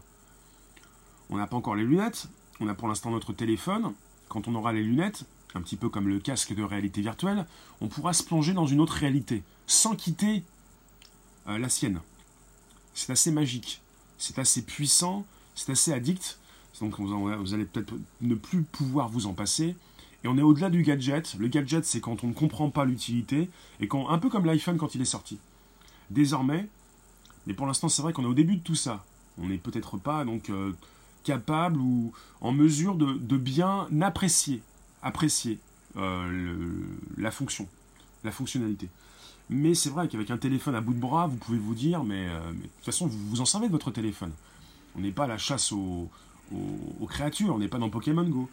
On 1.30 1.38
n'a 1.38 1.48
pas 1.48 1.58
encore 1.58 1.76
les 1.76 1.84
lunettes, 1.84 2.28
on 2.60 2.68
a 2.70 2.74
pour 2.74 2.88
l'instant 2.88 3.12
notre 3.12 3.34
téléphone. 3.34 3.94
Quand 4.30 4.48
on 4.48 4.56
aura 4.56 4.72
les 4.72 4.84
lunettes, 4.84 5.26
un 5.54 5.62
petit 5.62 5.76
peu 5.76 5.90
comme 5.90 6.08
le 6.08 6.20
casque 6.20 6.54
de 6.54 6.64
réalité 6.64 7.02
virtuelle, 7.02 7.46
on 7.82 7.88
pourra 7.88 8.14
se 8.14 8.24
plonger 8.24 8.54
dans 8.54 8.68
une 8.68 8.80
autre 8.80 8.94
réalité, 8.94 9.44
sans 9.68 9.96
quitter 9.96 10.44
euh, 11.48 11.58
la 11.58 11.70
sienne. 11.70 12.00
C'est 12.94 13.12
assez 13.12 13.32
magique. 13.32 13.82
C'est 14.26 14.40
assez 14.40 14.64
puissant, 14.64 15.26
c'est 15.54 15.72
assez 15.72 15.94
addict, 15.94 16.40
donc 16.82 17.00
vous 17.00 17.54
allez 17.54 17.66
peut-être 17.66 17.94
ne 18.22 18.36
plus 18.36 18.64
pouvoir 18.64 19.10
vous 19.10 19.28
en 19.28 19.34
passer. 19.34 19.76
Et 20.24 20.28
on 20.28 20.38
est 20.38 20.42
au-delà 20.42 20.72
du 20.72 20.82
gadget. 20.82 21.36
Le 21.38 21.48
gadget, 21.48 21.86
c'est 21.86 22.02
quand 22.02 22.24
on 22.24 22.28
ne 22.28 22.34
comprend 22.34 22.72
pas 22.72 22.84
l'utilité, 22.86 23.50
et 23.80 23.88
quand, 23.88 24.10
un 24.10 24.18
peu 24.18 24.30
comme 24.30 24.46
l'iPhone 24.46 24.78
quand 24.78 24.96
il 24.96 25.02
est 25.02 25.06
sorti. 25.06 25.38
Désormais, 26.10 26.68
mais 27.46 27.54
pour 27.54 27.68
l'instant, 27.68 27.90
c'est 27.90 28.02
vrai 28.02 28.14
qu'on 28.14 28.24
est 28.24 28.28
au 28.28 28.34
début 28.34 28.58
de 28.58 28.64
tout 28.64 28.76
ça. 28.76 29.06
On 29.38 29.48
n'est 29.48 29.58
peut-être 29.58 29.98
pas 29.98 30.26
donc 30.26 30.50
euh, 30.50 30.74
capable 31.24 31.78
ou 31.80 32.12
en 32.42 32.52
mesure 32.52 32.96
de, 32.96 33.38
bien 33.38 33.88
apprécier, 34.02 34.62
apprécier 35.04 35.60
euh, 35.98 36.58
la 37.18 37.30
fonction, 37.30 37.68
la 38.24 38.32
fonctionnalité. 38.32 38.90
Mais 39.50 39.76
c'est 39.76 39.90
vrai 39.90 40.08
qu'avec 40.08 40.32
un 40.32 40.38
téléphone 40.38 40.76
à 40.76 40.82
bout 40.82 40.94
de 40.94 41.00
bras, 41.00 41.28
vous 41.28 41.38
pouvez 41.38 41.60
vous 41.60 41.76
dire, 41.76 42.04
mais, 42.04 42.28
euh, 42.28 42.52
de 42.52 42.62
toute 42.62 42.86
façon, 42.86 43.08
vous 43.08 43.18
vous 43.30 43.42
en 43.42 43.46
servez 43.46 43.68
de 43.68 43.72
votre 43.72 43.92
téléphone. 43.92 44.32
On 44.98 45.02
n'est 45.02 45.12
pas 45.12 45.26
à 45.26 45.28
la 45.28 45.38
chasse 45.38 45.72
aux, 45.72 46.10
créatures, 47.08 47.54
on 47.54 47.60
n'est 47.60 47.68
pas 47.68 47.78
dans 47.78 47.90
Pokémon 47.90 48.24
Go. 48.24 48.50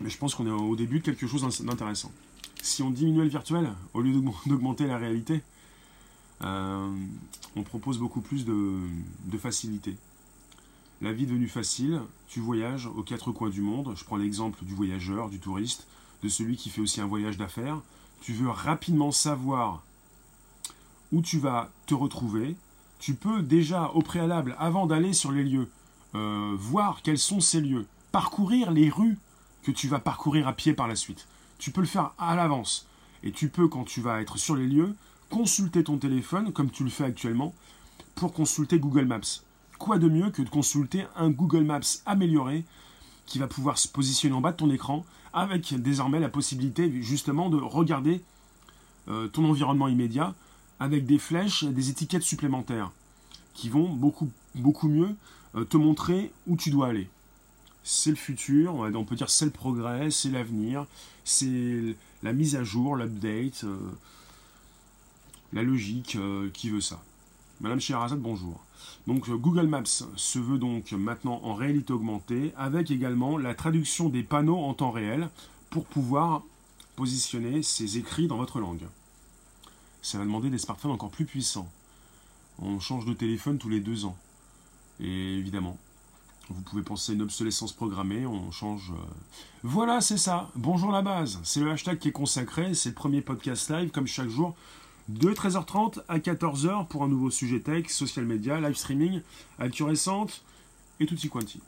Mais 0.00 0.10
je 0.10 0.18
pense 0.18 0.34
qu'on 0.34 0.46
est 0.46 0.50
au 0.50 0.76
début 0.76 1.00
de 1.00 1.04
quelque 1.04 1.26
chose 1.26 1.42
d'intéressant. 1.60 2.10
Si 2.62 2.82
on 2.82 2.90
diminuait 2.90 3.24
le 3.24 3.30
virtuel, 3.30 3.70
au 3.92 4.00
lieu 4.00 4.12
d'augmenter 4.46 4.86
la 4.86 4.96
réalité, 4.96 5.42
euh, 6.42 6.94
on 7.56 7.62
propose 7.62 7.98
beaucoup 7.98 8.20
plus 8.20 8.44
de, 8.44 9.38
facilité. 9.38 9.96
La 11.02 11.12
vie 11.12 11.26
devenue 11.26 11.48
facile, 11.48 12.00
tu 12.28 12.40
voyages 12.40 12.86
aux 12.86 13.02
quatre 13.02 13.32
coins 13.32 13.50
du 13.50 13.60
monde, 13.60 13.92
je 13.96 14.04
prends 14.04 14.16
l'exemple 14.16 14.64
du 14.64 14.74
voyageur, 14.74 15.28
du 15.28 15.38
touriste, 15.38 15.86
de 16.22 16.28
celui 16.28 16.56
qui 16.56 16.70
fait 16.70 16.80
aussi 16.80 17.00
un 17.00 17.06
voyage 17.06 17.36
d'affaires, 17.36 17.80
tu 18.24 18.32
veux 18.32 18.48
rapidement 18.48 19.12
savoir 19.12 19.82
où 21.12 21.20
tu 21.20 21.38
vas 21.38 21.68
te 21.84 21.92
retrouver, 21.92 22.56
tu 22.98 23.12
peux 23.12 23.42
déjà 23.42 23.90
au 23.90 24.00
préalable, 24.00 24.56
avant 24.58 24.86
d'aller 24.86 25.12
sur 25.12 25.30
les 25.30 25.44
lieux, 25.44 25.70
euh, 26.14 26.54
voir 26.58 27.02
quels 27.02 27.18
sont 27.18 27.40
ces 27.40 27.60
lieux, 27.60 27.86
parcourir 28.12 28.70
les 28.70 28.88
rues 28.88 29.18
que 29.62 29.70
tu 29.70 29.88
vas 29.88 29.98
parcourir 29.98 30.48
à 30.48 30.54
pied 30.54 30.72
par 30.72 30.88
la 30.88 30.96
suite. 30.96 31.28
Tu 31.58 31.70
peux 31.70 31.82
le 31.82 31.86
faire 31.86 32.12
à 32.16 32.34
l'avance. 32.34 32.86
Et 33.24 33.30
tu 33.30 33.50
peux, 33.50 33.68
quand 33.68 33.84
tu 33.84 34.00
vas 34.00 34.22
être 34.22 34.38
sur 34.38 34.56
les 34.56 34.68
lieux, 34.68 34.96
consulter 35.28 35.84
ton 35.84 35.98
téléphone, 35.98 36.50
comme 36.50 36.70
tu 36.70 36.82
le 36.82 36.88
fais 36.88 37.04
actuellement, 37.04 37.54
pour 38.14 38.32
consulter 38.32 38.78
Google 38.78 39.04
Maps. 39.04 39.42
Quoi 39.78 39.98
de 39.98 40.08
mieux 40.08 40.30
que 40.30 40.40
de 40.40 40.48
consulter 40.48 41.04
un 41.14 41.28
Google 41.28 41.64
Maps 41.64 42.00
amélioré 42.06 42.64
qui 43.26 43.38
va 43.38 43.46
pouvoir 43.46 43.78
se 43.78 43.88
positionner 43.88 44.34
en 44.34 44.40
bas 44.40 44.52
de 44.52 44.56
ton 44.56 44.70
écran 44.70 45.04
avec 45.32 45.74
désormais 45.80 46.20
la 46.20 46.28
possibilité 46.28 46.90
justement 47.02 47.50
de 47.50 47.56
regarder 47.56 48.22
euh, 49.08 49.28
ton 49.28 49.44
environnement 49.44 49.88
immédiat 49.88 50.34
avec 50.80 51.06
des 51.06 51.18
flèches 51.18 51.64
des 51.64 51.90
étiquettes 51.90 52.22
supplémentaires 52.22 52.90
qui 53.52 53.68
vont 53.68 53.88
beaucoup, 53.88 54.30
beaucoup 54.54 54.88
mieux 54.88 55.14
euh, 55.54 55.64
te 55.64 55.76
montrer 55.76 56.32
où 56.46 56.56
tu 56.56 56.70
dois 56.70 56.88
aller. 56.88 57.08
C'est 57.82 58.10
le 58.10 58.16
futur, 58.16 58.74
on 58.76 59.04
peut 59.04 59.14
dire 59.14 59.28
c'est 59.28 59.44
le 59.44 59.50
progrès, 59.50 60.10
c'est 60.10 60.30
l'avenir, 60.30 60.86
c'est 61.24 61.96
la 62.22 62.32
mise 62.32 62.56
à 62.56 62.64
jour, 62.64 62.96
l'update. 62.96 63.64
Euh, 63.64 63.76
la 65.52 65.62
logique 65.62 66.18
qui 66.52 66.68
veut 66.68 66.80
ça. 66.80 67.00
Madame 67.60 67.80
Sherazade, 67.80 68.20
bonjour. 68.20 68.60
Donc 69.06 69.28
euh, 69.28 69.36
Google 69.36 69.66
Maps 69.66 69.84
se 69.84 70.38
veut 70.38 70.58
donc 70.58 70.92
maintenant 70.92 71.40
en 71.44 71.54
réalité 71.54 71.92
augmentée, 71.92 72.52
avec 72.56 72.90
également 72.90 73.38
la 73.38 73.54
traduction 73.54 74.08
des 74.08 74.22
panneaux 74.22 74.58
en 74.58 74.74
temps 74.74 74.90
réel 74.90 75.30
pour 75.70 75.86
pouvoir 75.86 76.42
positionner 76.96 77.62
ces 77.62 77.98
écrits 77.98 78.26
dans 78.26 78.36
votre 78.36 78.60
langue. 78.60 78.86
Ça 80.02 80.18
va 80.18 80.24
demander 80.24 80.50
des 80.50 80.58
smartphones 80.58 80.90
encore 80.90 81.10
plus 81.10 81.24
puissants. 81.24 81.70
On 82.58 82.80
change 82.80 83.06
de 83.06 83.14
téléphone 83.14 83.58
tous 83.58 83.68
les 83.68 83.80
deux 83.80 84.04
ans. 84.04 84.16
Et 85.00 85.38
évidemment, 85.38 85.78
vous 86.50 86.60
pouvez 86.62 86.82
penser 86.82 87.12
à 87.12 87.14
une 87.14 87.22
obsolescence 87.22 87.72
programmée, 87.72 88.26
on 88.26 88.50
change. 88.50 88.90
Euh, 88.90 89.14
voilà, 89.62 90.00
c'est 90.00 90.18
ça. 90.18 90.50
Bonjour 90.56 90.92
la 90.92 91.02
base. 91.02 91.40
C'est 91.44 91.60
le 91.60 91.70
hashtag 91.70 91.98
qui 91.98 92.08
est 92.08 92.12
consacré. 92.12 92.74
C'est 92.74 92.90
le 92.90 92.94
premier 92.94 93.22
podcast 93.22 93.70
live, 93.70 93.90
comme 93.90 94.06
chaque 94.06 94.28
jour 94.28 94.54
de 95.08 95.30
13h30 95.30 96.02
à 96.08 96.18
14h 96.18 96.86
pour 96.86 97.02
un 97.04 97.08
nouveau 97.08 97.30
sujet 97.30 97.60
tech, 97.60 97.88
social 97.88 98.24
media, 98.24 98.60
live 98.60 98.76
streaming, 98.76 99.20
actu 99.58 99.82
récente 99.82 100.42
et 101.00 101.06
tutti 101.06 101.28
quanti. 101.28 101.60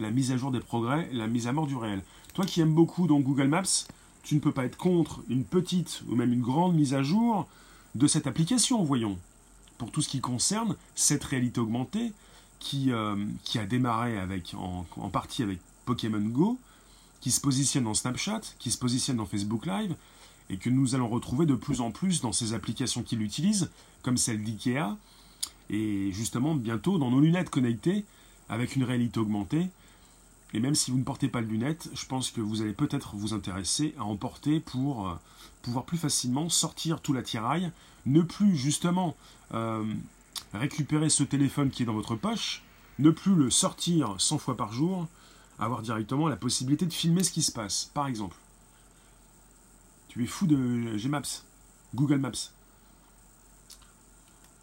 La 0.00 0.10
mise 0.10 0.32
à 0.32 0.36
jour 0.36 0.50
des 0.50 0.60
progrès, 0.60 1.08
la 1.12 1.26
mise 1.26 1.46
à 1.46 1.52
mort 1.52 1.66
du 1.66 1.76
réel. 1.76 2.02
Toi 2.34 2.46
qui 2.46 2.60
aimes 2.60 2.74
beaucoup 2.74 3.06
donc 3.06 3.24
Google 3.24 3.48
Maps, 3.48 3.86
tu 4.22 4.34
ne 4.34 4.40
peux 4.40 4.52
pas 4.52 4.64
être 4.64 4.76
contre 4.76 5.22
une 5.28 5.44
petite 5.44 6.02
ou 6.08 6.14
même 6.14 6.32
une 6.32 6.42
grande 6.42 6.74
mise 6.74 6.94
à 6.94 7.02
jour 7.02 7.48
de 7.94 8.06
cette 8.06 8.26
application, 8.26 8.82
voyons. 8.84 9.18
Pour 9.76 9.90
tout 9.90 10.02
ce 10.02 10.08
qui 10.08 10.20
concerne 10.20 10.76
cette 10.94 11.24
réalité 11.24 11.60
augmentée 11.60 12.12
qui, 12.58 12.90
euh, 12.90 13.16
a 13.54 13.66
démarré 13.66 14.18
en 14.56 15.08
partie 15.10 15.42
avec 15.42 15.60
Pokémon 15.84 16.20
Go, 16.20 16.58
qui 17.20 17.30
se 17.30 17.40
positionne 17.40 17.84
dans 17.84 17.94
Snapchat, 17.94 18.42
qui 18.58 18.70
se 18.70 18.78
positionne 18.78 19.16
dans 19.16 19.26
Facebook 19.26 19.66
Live, 19.66 19.94
et 20.50 20.56
que 20.56 20.70
nous 20.70 20.94
allons 20.94 21.08
retrouver 21.08 21.46
de 21.46 21.54
plus 21.54 21.80
en 21.80 21.90
plus 21.90 22.20
dans 22.20 22.32
ces 22.32 22.54
applications 22.54 23.02
qui 23.02 23.16
l'utilisent, 23.16 23.70
comme 24.02 24.16
celle 24.16 24.42
d'IKEA, 24.42 24.96
et 25.70 26.10
justement 26.12 26.54
bientôt 26.54 26.98
dans 26.98 27.10
nos 27.10 27.20
lunettes 27.20 27.50
connectées 27.50 28.04
avec 28.48 28.76
une 28.76 28.84
réalité 28.84 29.20
augmentée. 29.20 29.68
Et 30.54 30.60
même 30.60 30.74
si 30.74 30.90
vous 30.90 30.98
ne 30.98 31.04
portez 31.04 31.28
pas 31.28 31.42
de 31.42 31.46
lunettes, 31.46 31.90
je 31.94 32.06
pense 32.06 32.30
que 32.30 32.40
vous 32.40 32.62
allez 32.62 32.72
peut-être 32.72 33.16
vous 33.16 33.34
intéresser 33.34 33.94
à 33.98 34.04
en 34.04 34.16
porter 34.16 34.60
pour 34.60 35.08
euh, 35.08 35.14
pouvoir 35.60 35.84
plus 35.84 35.98
facilement 35.98 36.48
sortir 36.48 37.00
tout 37.02 37.12
l'attirail, 37.12 37.70
ne 38.06 38.22
plus 38.22 38.56
justement 38.56 39.14
euh, 39.52 39.84
récupérer 40.54 41.10
ce 41.10 41.22
téléphone 41.22 41.70
qui 41.70 41.82
est 41.82 41.86
dans 41.86 41.92
votre 41.92 42.16
poche, 42.16 42.62
ne 42.98 43.10
plus 43.10 43.34
le 43.34 43.50
sortir 43.50 44.14
100 44.18 44.38
fois 44.38 44.56
par 44.56 44.72
jour, 44.72 45.06
avoir 45.58 45.82
directement 45.82 46.28
la 46.28 46.36
possibilité 46.36 46.86
de 46.86 46.92
filmer 46.92 47.24
ce 47.24 47.30
qui 47.30 47.42
se 47.42 47.52
passe, 47.52 47.90
par 47.92 48.06
exemple. 48.06 48.36
Tu 50.08 50.24
es 50.24 50.26
fou 50.26 50.46
de 50.46 50.96
Gmaps, 50.96 51.44
Google 51.94 52.18
Maps. 52.18 52.50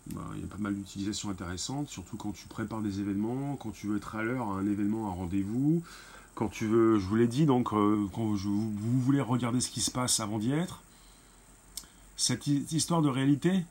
Bah, 0.08 0.22
il 0.36 0.42
y 0.42 0.44
a 0.44 0.48
pas 0.48 0.58
mal 0.58 0.76
d'utilisations 0.76 1.30
intéressantes, 1.30 1.90
surtout 1.90 2.18
quand 2.18 2.32
tu 2.32 2.48
prépares 2.48 2.82
des 2.82 3.00
événements, 3.00 3.56
quand 3.56 3.72
tu 3.72 3.88
veux 3.88 3.98
être 3.98 4.16
à 4.16 4.24
l'heure 4.24 4.50
à 4.50 4.54
un 4.56 4.68
événement, 4.68 5.10
un 5.10 5.14
rendez-vous, 5.14 5.82
quand 6.36 6.50
tu 6.50 6.68
veux, 6.68 7.00
je 7.00 7.06
vous 7.06 7.16
l'ai 7.16 7.28
dit, 7.28 7.46
donc 7.46 7.74
euh, 7.74 8.08
quand 8.14 8.26
vous, 8.26 8.72
voulez 9.02 9.22
regarder 9.22 9.62
ce 9.62 9.70
qui 9.70 9.82
se 9.82 9.90
passe 9.90 10.20
avant 10.20 10.38
d'y 10.38 10.52
être. 10.52 10.82
Cette 12.18 12.46
histoire 12.48 13.02
de 13.02 13.10
réalité, 13.10 13.64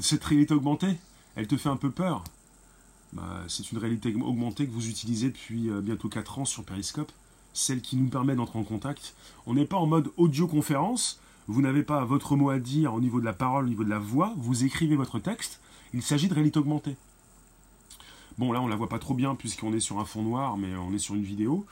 cette 0.00 0.24
réalité 0.24 0.54
augmentée, 0.54 0.96
elle 1.36 1.46
te 1.46 1.56
fait 1.56 1.68
un 1.68 1.76
peu 1.76 1.90
peur. 1.90 2.24
Bah, 3.12 3.44
c'est 3.48 3.70
une 3.70 3.78
réalité 3.78 4.14
augmentée 4.14 4.66
que 4.66 4.72
vous 4.72 4.88
utilisez 4.88 5.28
depuis 5.28 5.68
euh, 5.68 5.80
bientôt 5.80 6.08
4 6.08 6.40
ans 6.40 6.44
sur 6.44 6.64
Periscope 6.64 7.12
celle 7.54 7.80
qui 7.80 7.96
nous 7.96 8.08
permet 8.08 8.34
d'entrer 8.34 8.58
en 8.58 8.64
contact. 8.64 9.14
On 9.46 9.54
n'est 9.54 9.64
pas 9.64 9.78
en 9.78 9.86
mode 9.86 10.10
audioconférence, 10.18 11.20
vous 11.46 11.62
n'avez 11.62 11.82
pas 11.82 12.04
votre 12.04 12.36
mot 12.36 12.50
à 12.50 12.58
dire 12.58 12.92
au 12.92 13.00
niveau 13.00 13.20
de 13.20 13.24
la 13.24 13.32
parole, 13.32 13.64
au 13.64 13.68
niveau 13.68 13.84
de 13.84 13.90
la 13.90 13.98
voix, 13.98 14.34
vous 14.36 14.64
écrivez 14.64 14.96
votre 14.96 15.18
texte, 15.18 15.60
il 15.94 16.02
s'agit 16.02 16.28
de 16.28 16.34
réalité 16.34 16.58
augmentée. 16.58 16.96
Bon 18.36 18.52
là 18.52 18.60
on 18.60 18.66
la 18.66 18.76
voit 18.76 18.88
pas 18.88 18.98
trop 18.98 19.14
bien 19.14 19.34
puisqu'on 19.36 19.72
est 19.72 19.80
sur 19.80 20.00
un 20.00 20.04
fond 20.04 20.22
noir 20.22 20.56
mais 20.56 20.74
on 20.76 20.92
est 20.92 20.98
sur 20.98 21.14
une 21.14 21.22
vidéo. 21.22 21.64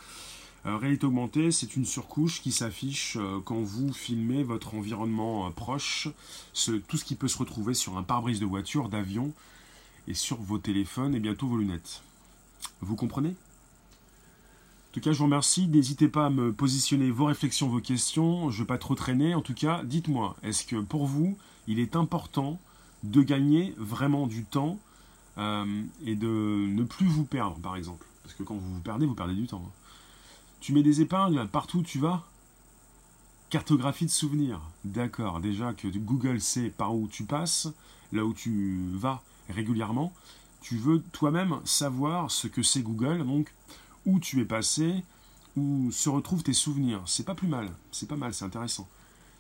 Euh, 0.64 0.76
réalité 0.76 1.06
augmentée, 1.06 1.50
c'est 1.50 1.74
une 1.74 1.84
surcouche 1.84 2.40
qui 2.40 2.52
s'affiche 2.52 3.16
euh, 3.18 3.40
quand 3.44 3.60
vous 3.60 3.92
filmez 3.92 4.44
votre 4.44 4.76
environnement 4.76 5.48
euh, 5.48 5.50
proche, 5.50 6.08
tout 6.86 6.96
ce 6.96 7.04
qui 7.04 7.16
peut 7.16 7.26
se 7.26 7.38
retrouver 7.38 7.74
sur 7.74 7.96
un 7.96 8.04
pare-brise 8.04 8.38
de 8.38 8.46
voiture, 8.46 8.88
d'avion, 8.88 9.32
et 10.06 10.14
sur 10.14 10.36
vos 10.40 10.58
téléphones 10.58 11.16
et 11.16 11.20
bientôt 11.20 11.48
vos 11.48 11.56
lunettes. 11.56 12.02
Vous 12.80 12.94
comprenez? 12.94 13.30
en 13.30 13.51
tout 14.92 15.00
cas, 15.00 15.12
je 15.12 15.18
vous 15.18 15.24
remercie. 15.24 15.68
N'hésitez 15.68 16.06
pas 16.06 16.26
à 16.26 16.30
me 16.30 16.52
positionner 16.52 17.10
vos 17.10 17.24
réflexions, 17.24 17.66
vos 17.66 17.80
questions. 17.80 18.50
Je 18.50 18.56
ne 18.56 18.62
vais 18.62 18.66
pas 18.66 18.76
trop 18.76 18.94
traîner. 18.94 19.34
En 19.34 19.40
tout 19.40 19.54
cas, 19.54 19.82
dites-moi, 19.84 20.36
est-ce 20.42 20.66
que 20.66 20.76
pour 20.76 21.06
vous, 21.06 21.38
il 21.66 21.78
est 21.78 21.96
important 21.96 22.60
de 23.02 23.22
gagner 23.22 23.74
vraiment 23.78 24.26
du 24.26 24.44
temps 24.44 24.78
euh, 25.38 25.82
et 26.04 26.14
de 26.14 26.28
ne 26.28 26.84
plus 26.84 27.06
vous 27.06 27.24
perdre, 27.24 27.58
par 27.60 27.76
exemple? 27.76 28.06
Parce 28.22 28.34
que 28.34 28.42
quand 28.42 28.54
vous 28.54 28.74
vous 28.74 28.80
perdez, 28.80 29.06
vous 29.06 29.14
perdez 29.14 29.34
du 29.34 29.46
temps. 29.46 29.64
Hein. 29.66 29.72
Tu 30.60 30.74
mets 30.74 30.82
des 30.82 31.00
épingles 31.00 31.48
partout 31.48 31.78
où 31.78 31.82
tu 31.82 31.98
vas? 31.98 32.24
Cartographie 33.48 34.04
de 34.04 34.10
souvenirs. 34.10 34.60
D'accord, 34.84 35.40
déjà 35.40 35.72
que 35.72 35.88
Google 35.88 36.38
sait 36.42 36.68
par 36.68 36.94
où 36.94 37.08
tu 37.08 37.24
passes, 37.24 37.68
là 38.12 38.26
où 38.26 38.34
tu 38.34 38.78
vas 38.92 39.22
régulièrement. 39.48 40.12
Tu 40.60 40.76
veux 40.76 41.02
toi-même 41.12 41.60
savoir 41.64 42.30
ce 42.30 42.46
que 42.46 42.62
c'est 42.62 42.82
Google, 42.82 43.26
donc 43.26 43.52
où 44.06 44.18
tu 44.18 44.40
es 44.40 44.44
passé, 44.44 45.04
où 45.56 45.90
se 45.92 46.08
retrouvent 46.08 46.42
tes 46.42 46.52
souvenirs. 46.52 47.02
C'est 47.06 47.26
pas 47.26 47.34
plus 47.34 47.48
mal, 47.48 47.70
c'est 47.90 48.08
pas 48.08 48.16
mal, 48.16 48.34
c'est 48.34 48.44
intéressant. 48.44 48.88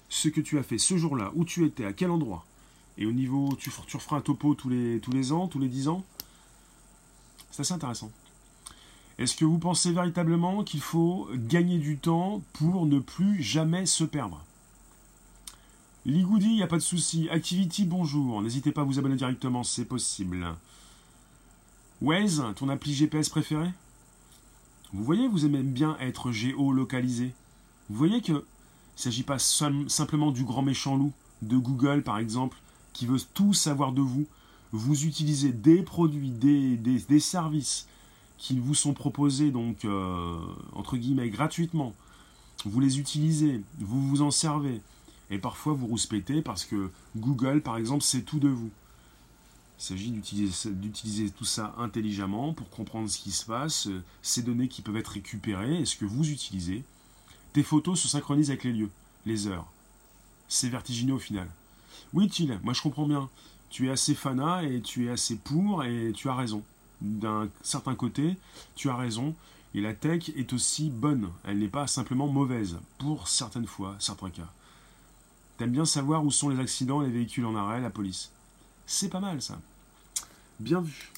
Ce 0.08 0.28
que 0.28 0.40
tu 0.40 0.58
as 0.58 0.62
fait 0.62 0.78
ce 0.78 0.96
jour-là, 0.96 1.32
où 1.34 1.44
tu 1.44 1.64
étais, 1.64 1.84
à 1.84 1.92
quel 1.92 2.10
endroit? 2.10 2.44
Et 2.98 3.06
au 3.06 3.12
niveau, 3.12 3.56
tu, 3.58 3.70
referas 3.70 4.18
un 4.18 4.20
topo 4.20 4.54
tous 4.54 4.68
les, 4.68 5.00
tous 5.00 5.12
les 5.12 5.32
ans, 5.32 5.48
tous 5.48 5.58
les 5.58 5.68
dix 5.68 5.88
ans? 5.88 6.04
C'est 7.50 7.62
assez 7.62 7.74
intéressant. 7.74 8.10
Est-ce 9.18 9.36
que 9.36 9.44
vous 9.44 9.58
pensez 9.58 9.92
véritablement 9.92 10.64
qu'il 10.64 10.80
faut 10.80 11.28
gagner 11.34 11.78
du 11.78 11.98
temps 11.98 12.42
pour 12.52 12.86
ne 12.86 12.98
plus 12.98 13.42
jamais 13.42 13.86
se 13.86 14.04
perdre? 14.04 14.44
Ligoudi, 16.04 16.46
il 16.46 16.56
n'y 16.56 16.62
a 16.62 16.66
pas 16.66 16.76
de 16.76 16.82
souci. 16.82 17.28
Activity, 17.30 17.84
bonjour. 17.84 18.42
N'hésitez 18.42 18.72
pas 18.72 18.80
à 18.80 18.84
vous 18.84 18.98
abonner 18.98 19.16
directement, 19.16 19.62
c'est 19.62 19.84
possible. 19.84 20.46
Waze, 22.00 22.42
ton 22.56 22.68
appli 22.68 22.92
GPS 22.92 23.28
préféré? 23.28 23.68
Vous 24.92 25.04
voyez, 25.04 25.26
vous 25.26 25.46
aimez 25.46 25.62
bien 25.62 25.96
être 26.00 26.32
géolocalisé. 26.32 27.32
Vous 27.88 27.96
voyez 27.96 28.20
que 28.20 28.32
ne 28.32 28.40
s'agit 28.94 29.22
pas 29.22 29.38
simplement 29.38 30.32
du 30.32 30.44
grand 30.44 30.62
méchant 30.62 30.96
loup 30.96 31.12
de 31.40 31.56
Google, 31.56 32.02
par 32.02 32.18
exemple, 32.18 32.58
qui 32.92 33.06
veut 33.06 33.20
tout 33.34 33.54
savoir 33.54 33.92
de 33.92 34.02
vous. 34.02 34.26
Vous 34.72 35.04
utilisez 35.04 35.52
des 35.52 35.82
produits, 35.82 36.30
des, 36.30 36.76
des, 36.76 37.20
services 37.20 37.86
qui 38.38 38.58
vous 38.58 38.74
sont 38.74 38.92
proposés, 38.92 39.50
donc, 39.50 39.84
euh, 39.84 40.38
entre 40.74 40.96
guillemets, 40.96 41.30
gratuitement. 41.30 41.94
Vous 42.64 42.80
les 42.80 42.98
utilisez, 42.98 43.62
vous 43.78 44.06
vous 44.06 44.22
en 44.22 44.30
servez. 44.30 44.80
Et 45.30 45.38
parfois, 45.38 45.72
vous 45.72 45.86
rouspétez 45.86 46.42
parce 46.42 46.64
que 46.64 46.90
Google, 47.16 47.62
par 47.62 47.76
exemple, 47.76 48.02
sait 48.02 48.22
tout 48.22 48.38
de 48.38 48.48
vous. 48.48 48.70
Il 49.78 49.84
s'agit 49.84 50.10
d'utiliser 50.10 51.30
tout 51.30 51.44
ça 51.44 51.74
intelligemment 51.78 52.52
pour 52.52 52.70
comprendre 52.70 53.08
ce 53.08 53.18
qui 53.18 53.32
se 53.32 53.44
passe, 53.44 53.88
euh, 53.88 54.02
ces 54.22 54.42
données 54.42 54.68
qui 54.68 54.82
peuvent 54.82 54.96
être 54.96 55.08
récupérées 55.08 55.80
et 55.80 55.84
ce 55.84 55.96
que 55.96 56.04
vous 56.04 56.30
utilisez. 56.30 56.84
Tes 57.52 57.62
photos 57.62 58.00
se 58.00 58.08
synchronisent 58.08 58.50
avec 58.50 58.64
les 58.64 58.72
lieux, 58.72 58.90
les 59.26 59.48
heures. 59.48 59.66
C'est 60.48 60.68
vertigineux 60.68 61.14
au 61.14 61.18
final. 61.18 61.48
Oui, 62.12 62.28
Thiel, 62.28 62.60
moi 62.62 62.74
je 62.74 62.82
comprends 62.82 63.06
bien. 63.06 63.28
Tu 63.70 63.88
es 63.88 63.90
assez 63.90 64.14
fanat 64.14 64.64
et 64.64 64.82
tu 64.82 65.06
es 65.06 65.10
assez 65.10 65.36
pour 65.36 65.82
et 65.82 66.12
tu 66.14 66.28
as 66.28 66.34
raison. 66.34 66.62
D'un 67.00 67.48
certain 67.62 67.94
côté, 67.94 68.36
tu 68.76 68.88
as 68.90 68.96
raison. 68.96 69.34
Et 69.74 69.80
la 69.80 69.94
tech 69.94 70.30
est 70.36 70.52
aussi 70.52 70.90
bonne. 70.90 71.30
Elle 71.44 71.58
n'est 71.58 71.68
pas 71.68 71.86
simplement 71.86 72.28
mauvaise, 72.28 72.76
pour 72.98 73.28
certaines 73.28 73.66
fois, 73.66 73.96
certains 73.98 74.30
cas. 74.30 74.52
T'aimes 75.56 75.70
bien 75.70 75.84
savoir 75.84 76.24
où 76.24 76.30
sont 76.30 76.48
les 76.48 76.60
accidents, 76.60 77.00
les 77.00 77.10
véhicules 77.10 77.46
en 77.46 77.56
arrêt, 77.56 77.80
la 77.80 77.90
police. 77.90 78.30
C'est 78.86 79.08
pas 79.08 79.20
mal 79.20 79.40
ça. 79.40 79.58
Bien 80.60 80.80
vu. 80.80 81.12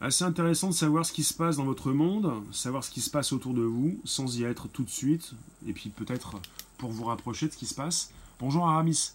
Assez 0.00 0.24
intéressant 0.24 0.68
de 0.68 0.74
savoir 0.74 1.06
ce 1.06 1.12
qui 1.12 1.22
se 1.22 1.32
passe 1.32 1.56
dans 1.56 1.64
votre 1.64 1.92
monde, 1.92 2.42
savoir 2.50 2.82
ce 2.82 2.90
qui 2.90 3.00
se 3.00 3.08
passe 3.08 3.32
autour 3.32 3.54
de 3.54 3.62
vous, 3.62 4.00
sans 4.04 4.36
y 4.36 4.42
être 4.42 4.66
tout 4.66 4.82
de 4.82 4.90
suite, 4.90 5.32
et 5.66 5.72
puis 5.72 5.90
peut-être 5.90 6.40
pour 6.76 6.90
vous 6.90 7.04
rapprocher 7.04 7.46
de 7.46 7.52
ce 7.52 7.56
qui 7.56 7.66
se 7.66 7.74
passe. 7.74 8.10
Bonjour 8.40 8.68
Aramis. 8.68 9.12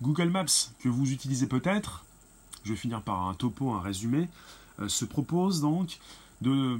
Google 0.00 0.28
Maps, 0.28 0.70
que 0.78 0.88
vous 0.88 1.10
utilisez 1.10 1.48
peut-être, 1.48 2.04
je 2.62 2.70
vais 2.70 2.78
finir 2.78 3.02
par 3.02 3.26
un 3.26 3.34
topo, 3.34 3.72
un 3.72 3.80
résumé, 3.80 4.28
euh, 4.78 4.88
se 4.88 5.04
propose 5.04 5.60
donc 5.60 5.98
de 6.40 6.78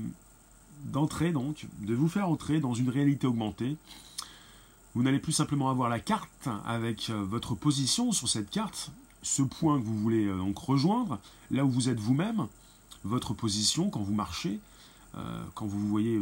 d'entrer 0.85 1.33
donc, 1.33 1.67
de 1.81 1.93
vous 1.93 2.09
faire 2.09 2.29
entrer 2.29 2.61
dans 2.61 2.75
une 2.75 2.89
réalité 2.89 3.27
augmentée. 3.27 3.77
Vous 4.95 5.03
n'allez 5.03 5.19
plus 5.19 5.33
simplement 5.33 5.71
avoir 5.71 5.89
la 5.89 6.01
carte 6.01 6.49
avec 6.67 7.11
euh, 7.11 7.23
votre 7.23 7.55
position 7.55 8.13
sur 8.13 8.29
cette 8.29 8.51
carte, 8.51 8.91
ce 9.23 9.43
point 9.43 9.79
que 9.79 9.85
vous 9.85 9.99
voulez 9.99 10.27
euh, 10.27 10.39
donc 10.39 10.59
rejoindre, 10.59 11.19
là 11.51 11.65
où 11.65 11.71
vous 11.71 11.89
êtes 11.89 12.01
vous-même, 12.01 12.47
votre 13.05 13.35
position 13.35 13.91
quand 13.91 14.01
vous 14.01 14.15
marchez, 14.15 14.61
euh, 15.17 15.45
quand 15.55 15.67
vous 15.67 15.87
voyez 15.89 16.21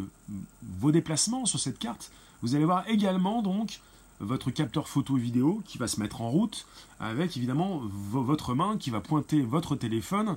vos 0.79 0.93
déplacements 0.93 1.47
sur 1.47 1.61
cette 1.61 1.79
carte. 1.79 2.11
Vous 2.43 2.55
allez 2.55 2.65
voir 2.65 2.89
également 2.89 3.41
donc 3.43 3.81
votre 4.21 4.51
capteur 4.51 4.89
photo 4.89 5.17
et 5.17 5.21
vidéo 5.21 5.63
qui 5.67 5.79
va 5.79 5.89
se 5.89 6.01
mettre 6.01 6.21
en 6.21 6.31
route 6.31 6.67
avec 7.01 7.37
évidemment 7.37 7.83
votre 7.85 8.55
main 8.55 8.79
qui 8.79 8.91
va 8.91 9.01
pointer 9.01 9.43
votre 9.43 9.77
téléphone 9.77 10.37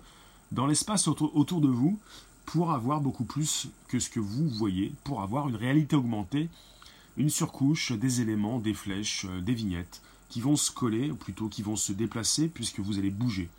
dans 0.51 0.67
l'espace 0.67 1.07
autour 1.07 1.61
de 1.61 1.67
vous 1.67 1.97
pour 2.45 2.71
avoir 2.71 2.99
beaucoup 2.99 3.25
plus 3.25 3.67
que 3.87 3.99
ce 3.99 4.09
que 4.09 4.19
vous 4.19 4.49
voyez, 4.49 4.91
pour 5.03 5.21
avoir 5.21 5.47
une 5.47 5.55
réalité 5.55 5.95
augmentée, 5.95 6.49
une 7.17 7.29
surcouche, 7.29 7.91
des 7.91 8.21
éléments, 8.21 8.59
des 8.59 8.73
flèches, 8.73 9.25
des 9.41 9.53
vignettes, 9.53 10.01
qui 10.29 10.41
vont 10.41 10.55
se 10.55 10.71
coller, 10.71 11.11
ou 11.11 11.15
plutôt 11.15 11.49
qui 11.49 11.61
vont 11.61 11.75
se 11.75 11.91
déplacer, 11.91 12.47
puisque 12.47 12.79
vous 12.79 12.99
allez 12.99 13.09
bouger. 13.09 13.49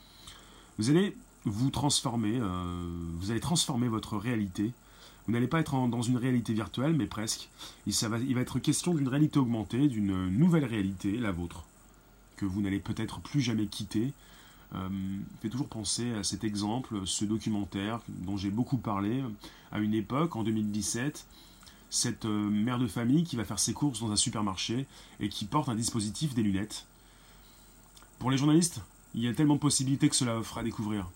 Vous 0.79 0.89
allez 0.89 1.17
vous 1.45 1.71
transformer, 1.71 2.39
euh, 2.41 3.09
vous 3.19 3.31
allez 3.31 3.41
transformer 3.41 3.89
votre 3.89 4.17
réalité. 4.17 4.73
Vous 5.27 5.33
n'allez 5.33 5.49
pas 5.49 5.61
être 5.61 5.89
dans 5.89 6.03
une 6.03 6.17
réalité 6.17 6.53
virtuelle, 6.53 6.95
mais 6.95 7.07
presque. 7.07 7.49
Il, 7.87 7.93
va, 7.93 8.19
il 8.19 8.35
va 8.35 8.41
être 8.41 8.59
question 8.59 8.95
d'une 8.95 9.09
réalité 9.09 9.39
augmentée, 9.39 9.89
d'une 9.89 10.29
nouvelle 10.29 10.65
réalité, 10.65 11.19
la 11.19 11.33
vôtre, 11.33 11.65
que 12.37 12.47
vous 12.47 12.63
n'allez 12.63 12.81
peut-être 12.81 13.21
plus 13.21 13.41
jamais 13.41 13.67
quitter. 13.67 14.13
Euh, 14.75 14.89
fait 15.43 15.49
toujours 15.49 15.69
penser 15.69 16.13
à 16.13 16.23
cet 16.23 16.45
exemple, 16.45 17.01
ce 17.05 17.25
documentaire 17.25 18.01
dont 18.09 18.37
j'ai 18.37 18.51
beaucoup 18.51 18.79
parlé 18.79 19.23
à 19.73 19.81
une 19.81 19.95
époque, 19.95 20.37
en 20.37 20.45
2017, 20.45 21.27
cette 21.91 22.25
euh, 22.25 22.49
mère 22.49 22.79
de 22.79 22.87
famille 22.87 23.25
qui 23.25 23.37
va 23.37 23.45
faire 23.45 23.59
ses 23.59 23.73
courses 23.73 24.01
dans 24.01 24.13
un 24.13 24.17
supermarché 24.17 24.87
et 25.19 25.29
qui 25.29 25.45
porte 25.45 25.69
un 25.69 25.75
dispositif 25.75 26.35
des 26.35 26.43
lunettes. 26.43 26.87
Pour 28.19 28.31
les 28.31 28.39
journalistes, 28.39 28.81
il 29.15 29.23
y 29.23 29.29
a 29.29 29.35
tellement 29.35 29.57
de 29.57 29.61
possibilités 29.61 30.09
que 30.09 30.17
cela 30.17 30.41
fera 30.43 30.63
découvrir. 30.63 31.11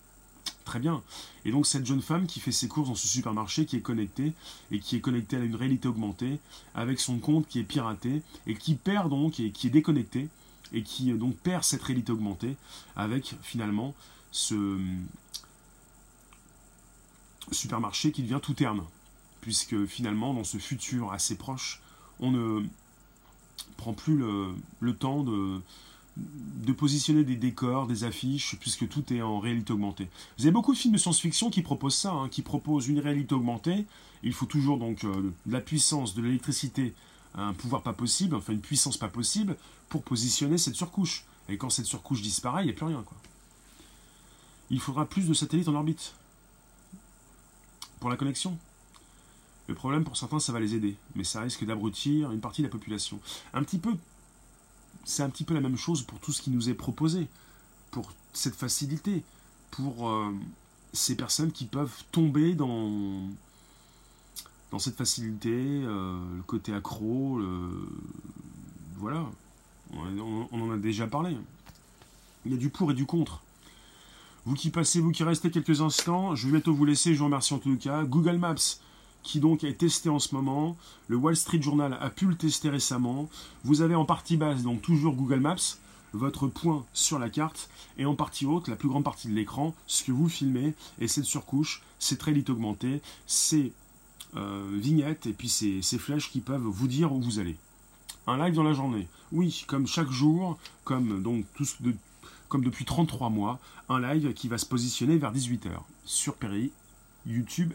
Très 0.65 0.79
bien. 0.79 1.01
Et 1.45 1.51
donc 1.51 1.65
cette 1.65 1.85
jeune 1.85 2.01
femme 2.01 2.25
qui 2.25 2.39
fait 2.39 2.51
ses 2.51 2.67
courses 2.67 2.89
dans 2.89 2.95
ce 2.95 3.07
supermarché, 3.07 3.65
qui 3.65 3.77
est 3.77 3.81
connectée, 3.81 4.33
et 4.71 4.79
qui 4.79 4.97
est 4.97 4.99
connectée 4.99 5.37
à 5.37 5.39
une 5.39 5.55
réalité 5.55 5.87
augmentée, 5.87 6.39
avec 6.73 6.99
son 6.99 7.19
compte 7.19 7.47
qui 7.47 7.59
est 7.59 7.63
piraté, 7.63 8.21
et 8.47 8.55
qui 8.55 8.75
perd 8.75 9.09
donc, 9.09 9.39
et 9.39 9.51
qui 9.51 9.67
est 9.67 9.69
déconnecté, 9.69 10.27
et 10.73 10.81
qui 10.81 11.11
euh, 11.11 11.17
donc 11.17 11.37
perd 11.37 11.63
cette 11.63 11.83
réalité 11.83 12.11
augmentée, 12.11 12.57
avec 12.95 13.35
finalement 13.43 13.93
ce 14.31 14.77
supermarché 17.51 18.11
qui 18.11 18.23
devient 18.23 18.39
tout 18.41 18.55
terne 18.55 18.81
puisque 19.45 19.85
finalement, 19.85 20.33
dans 20.33 20.43
ce 20.43 20.57
futur 20.57 21.13
assez 21.13 21.35
proche, 21.35 21.79
on 22.19 22.31
ne 22.31 22.65
prend 23.77 23.93
plus 23.93 24.17
le, 24.17 24.95
temps 24.95 25.23
de, 25.23 25.61
positionner 26.75 27.23
des 27.23 27.35
décors, 27.35 27.85
des 27.85 28.05
affiches, 28.05 28.55
puisque 28.59 28.89
tout 28.89 29.13
est 29.13 29.21
en 29.21 29.39
réalité 29.39 29.71
augmentée. 29.71 30.07
Vous 30.39 30.45
avez 30.45 30.51
beaucoup 30.51 30.73
de 30.73 30.79
films 30.79 30.95
de 30.95 30.97
science-fiction 30.97 31.51
qui 31.51 31.61
proposent 31.61 31.93
ça, 31.93 32.11
hein, 32.11 32.27
qui 32.27 32.41
proposent 32.41 32.87
une 32.87 32.97
réalité 32.97 33.35
augmentée. 33.35 33.85
Il 34.23 34.33
faut 34.33 34.47
toujours 34.47 34.79
donc 34.79 35.03
euh, 35.03 35.31
de 35.45 35.53
la 35.53 35.61
puissance, 35.61 36.15
de 36.15 36.23
l'électricité, 36.23 36.95
un 37.35 37.53
pouvoir 37.53 37.83
pas 37.83 37.93
possible, 37.93 38.35
enfin 38.35 38.51
une 38.51 38.61
puissance 38.61 38.97
pas 38.97 39.09
possible, 39.09 39.57
pour 39.89 40.01
positionner 40.01 40.57
cette 40.57 40.75
surcouche. 40.75 41.23
Et 41.49 41.57
quand 41.57 41.69
cette 41.69 41.85
surcouche 41.85 42.23
disparaît, 42.23 42.63
il 42.63 42.65
n'y 42.65 42.71
a 42.71 42.75
plus 42.75 42.87
rien. 42.87 43.05
Il 44.71 44.79
faudra 44.79 45.05
plus 45.05 45.27
de 45.27 45.35
satellites 45.35 45.67
en 45.67 45.75
orbite 45.75 46.15
pour 47.99 48.09
la 48.09 48.17
connexion. 48.17 48.57
Le 49.67 49.73
problème, 49.73 50.03
pour 50.03 50.15
certains, 50.15 50.39
ça 50.39 50.51
va 50.53 50.59
les 50.59 50.75
aider, 50.75 50.95
mais 51.15 51.23
ça 51.23 51.41
risque 51.41 51.65
d'abrutir 51.65 52.31
une 52.31 52.39
partie 52.39 52.61
de 52.61 52.67
la 52.67 52.71
population. 52.71 53.19
Un 53.53 53.63
petit 53.63 53.79
peu, 53.79 53.93
c'est 55.05 55.23
un 55.23 55.29
petit 55.29 55.43
peu 55.43 55.53
la 55.53 55.61
même 55.61 55.77
chose 55.77 56.03
pour 56.03 56.19
tout 56.19 56.31
ce 56.31 56.41
qui 56.41 56.51
nous 56.51 56.69
est 56.69 56.75
proposé, 56.75 57.27
pour 57.91 58.13
cette 58.33 58.55
facilité, 58.55 59.23
pour 59.71 60.09
euh, 60.09 60.31
ces 60.93 61.15
personnes 61.15 61.51
qui 61.51 61.65
peuvent 61.65 62.03
tomber 62.11 62.53
dans, 62.53 63.27
cette 64.77 64.97
facilité, 64.97 65.51
euh, 65.51 66.19
le 66.35 66.43
côté 66.43 66.73
accro, 66.73 67.39
voilà, 68.97 69.25
on, 69.93 70.47
on 70.51 70.61
en 70.61 70.71
a 70.71 70.77
déjà 70.77 71.07
parlé. 71.07 71.35
Il 72.45 72.51
y 72.51 72.55
a 72.55 72.57
du 72.57 72.69
pour 72.69 72.91
et 72.91 72.93
du 72.93 73.05
contre. 73.05 73.41
Vous 74.45 74.53
qui 74.53 74.69
passez, 74.69 74.99
vous 74.99 75.11
qui 75.11 75.23
restez 75.23 75.49
quelques 75.49 75.81
instants, 75.81 76.35
je 76.35 76.45
vais 76.45 76.51
bientôt 76.53 76.73
vous 76.73 76.85
laisser, 76.85 77.15
je 77.15 77.19
vous 77.19 77.25
remercie 77.25 77.55
en 77.55 77.57
tout 77.57 77.75
cas. 77.77 78.03
Google 78.03 78.37
Maps, 78.37 78.77
qui 79.25 79.39
donc 79.39 79.63
est 79.63 79.73
testé 79.73 80.07
en 80.07 80.19
ce 80.19 80.33
moment. 80.33 80.77
Le 81.07 81.17
Wall 81.17 81.35
Street 81.35 81.61
Journal 81.61 81.97
a 81.99 82.09
pu 82.09 82.27
le 82.27 82.35
tester 82.35 82.69
récemment. 82.69 83.27
Vous 83.63 83.81
avez 83.81 83.95
en 83.95 84.05
partie 84.05 84.37
basse, 84.37 84.61
donc 84.61 84.81
toujours 84.81 85.15
Google 85.15 85.39
Maps, 85.39 85.77
votre 86.13 86.47
point 86.47 86.85
sur 86.93 87.19
la 87.19 87.29
carte, 87.29 87.69
et 87.97 88.05
en 88.05 88.15
partie 88.15 88.45
haute, 88.45 88.67
la 88.67 88.75
plus 88.75 88.87
grande 88.87 89.03
partie 89.03 89.27
de 89.27 89.33
l'écran, 89.33 89.73
ce 89.87 90.03
que 90.03 90.11
vous 90.11 90.29
filmez, 90.29 90.75
et 90.99 91.07
cette 91.07 91.25
surcouche, 91.25 91.81
ces 91.99 92.17
traits 92.17 92.49
augmentés, 92.49 93.01
ces 93.25 93.73
euh, 94.37 94.69
vignettes, 94.73 95.25
et 95.25 95.33
puis 95.33 95.49
ces, 95.49 95.81
flèches 95.97 96.31
qui 96.31 96.39
peuvent 96.39 96.61
vous 96.61 96.87
dire 96.87 97.11
où 97.11 97.19
vous 97.19 97.39
allez. 97.39 97.57
Un 98.27 98.37
live 98.37 98.53
dans 98.53 98.63
la 98.63 98.73
journée. 98.73 99.07
Oui, 99.31 99.65
comme 99.67 99.87
chaque 99.87 100.11
jour, 100.11 100.57
comme 100.83 101.21
donc 101.21 101.45
comme 102.47 102.63
depuis 102.63 102.85
33 102.85 103.29
mois, 103.29 103.59
un 103.89 103.99
live 103.99 104.33
qui 104.33 104.47
va 104.47 104.59
se 104.59 104.67
positionner 104.67 105.17
vers 105.17 105.33
18h 105.33 105.71
sur 106.05 106.35
Perry, 106.35 106.71
YouTube 107.25 107.73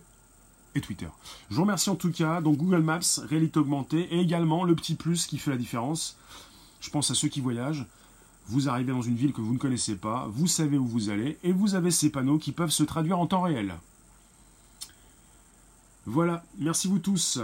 et 0.75 0.81
Twitter. 0.81 1.09
Je 1.51 1.57
vous 1.57 1.63
remercie 1.63 1.91
en 1.91 1.97
tout 1.97 2.13
cas. 2.13 2.41
Donc 2.41 2.57
Google 2.57 2.83
Maps, 2.83 3.01
réalité 3.29 3.59
augmentée, 3.59 4.15
et 4.15 4.21
également 4.21 4.65
le 4.65 4.75
petit 4.75 4.95
plus 4.95 5.27
qui 5.27 5.39
fait 5.39 5.51
la 5.51 5.57
différence. 5.57 6.17
Je 6.81 6.91
pense 6.91 7.11
à 7.11 7.15
ceux 7.15 7.29
qui 7.29 7.41
voyagent. 7.41 7.87
Vous 8.47 8.69
arrivez 8.69 8.93
dans 8.93 9.03
une 9.03 9.17
ville 9.17 9.33
que 9.33 9.41
vous 9.41 9.53
ne 9.53 9.59
connaissez 9.59 9.95
pas, 9.95 10.27
vous 10.29 10.49
savez 10.49 10.77
où 10.77 10.87
vous 10.87 11.09
allez, 11.09 11.39
et 11.45 11.53
vous 11.53 11.77
avez 11.77 11.91
ces 11.93 12.11
panneaux 12.11 12.39
qui 12.39 12.51
peuvent 12.51 12.71
se 12.71 12.83
traduire 12.83 13.19
en 13.19 13.27
temps 13.27 13.43
réel. 13.43 13.75
Voilà, 16.07 16.43
merci 16.59 16.89
vous 16.89 16.99
tous. 16.99 17.39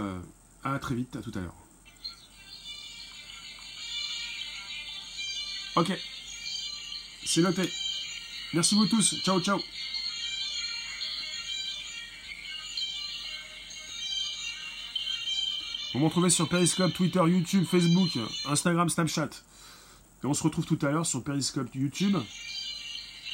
À 0.63 0.79
très 0.79 0.95
vite, 0.95 1.15
à 1.15 1.21
tout 1.21 1.31
à 1.35 1.39
l'heure. 1.39 1.55
Ok, 5.77 5.97
c'est 7.23 7.41
noté. 7.41 7.69
Merci 8.53 8.75
vous 8.75 8.87
tous. 8.87 9.15
Ciao, 9.23 9.39
ciao. 9.39 9.59
Vous 15.97 16.03
me 16.03 16.09
retrouvez 16.09 16.29
sur 16.29 16.47
Periscope, 16.47 16.93
Twitter, 16.93 17.23
YouTube, 17.25 17.65
Facebook, 17.65 18.19
Instagram, 18.47 18.87
Snapchat. 18.87 19.29
Et 20.23 20.27
on 20.27 20.35
se 20.35 20.43
retrouve 20.43 20.63
tout 20.63 20.77
à 20.83 20.91
l'heure 20.91 21.07
sur 21.07 21.23
Periscope 21.23 21.73
YouTube, 21.73 22.15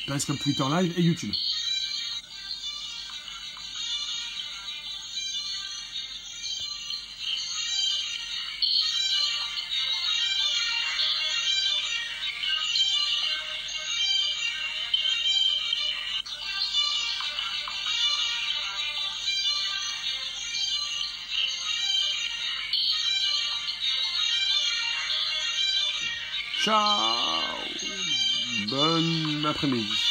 Periscope 0.08 0.40
Twitter 0.40 0.64
Live 0.70 0.94
et 0.98 1.02
YouTube. 1.02 1.34
Ciao 26.64 26.78
Bonne 28.70 29.46
après-midi. 29.46 30.03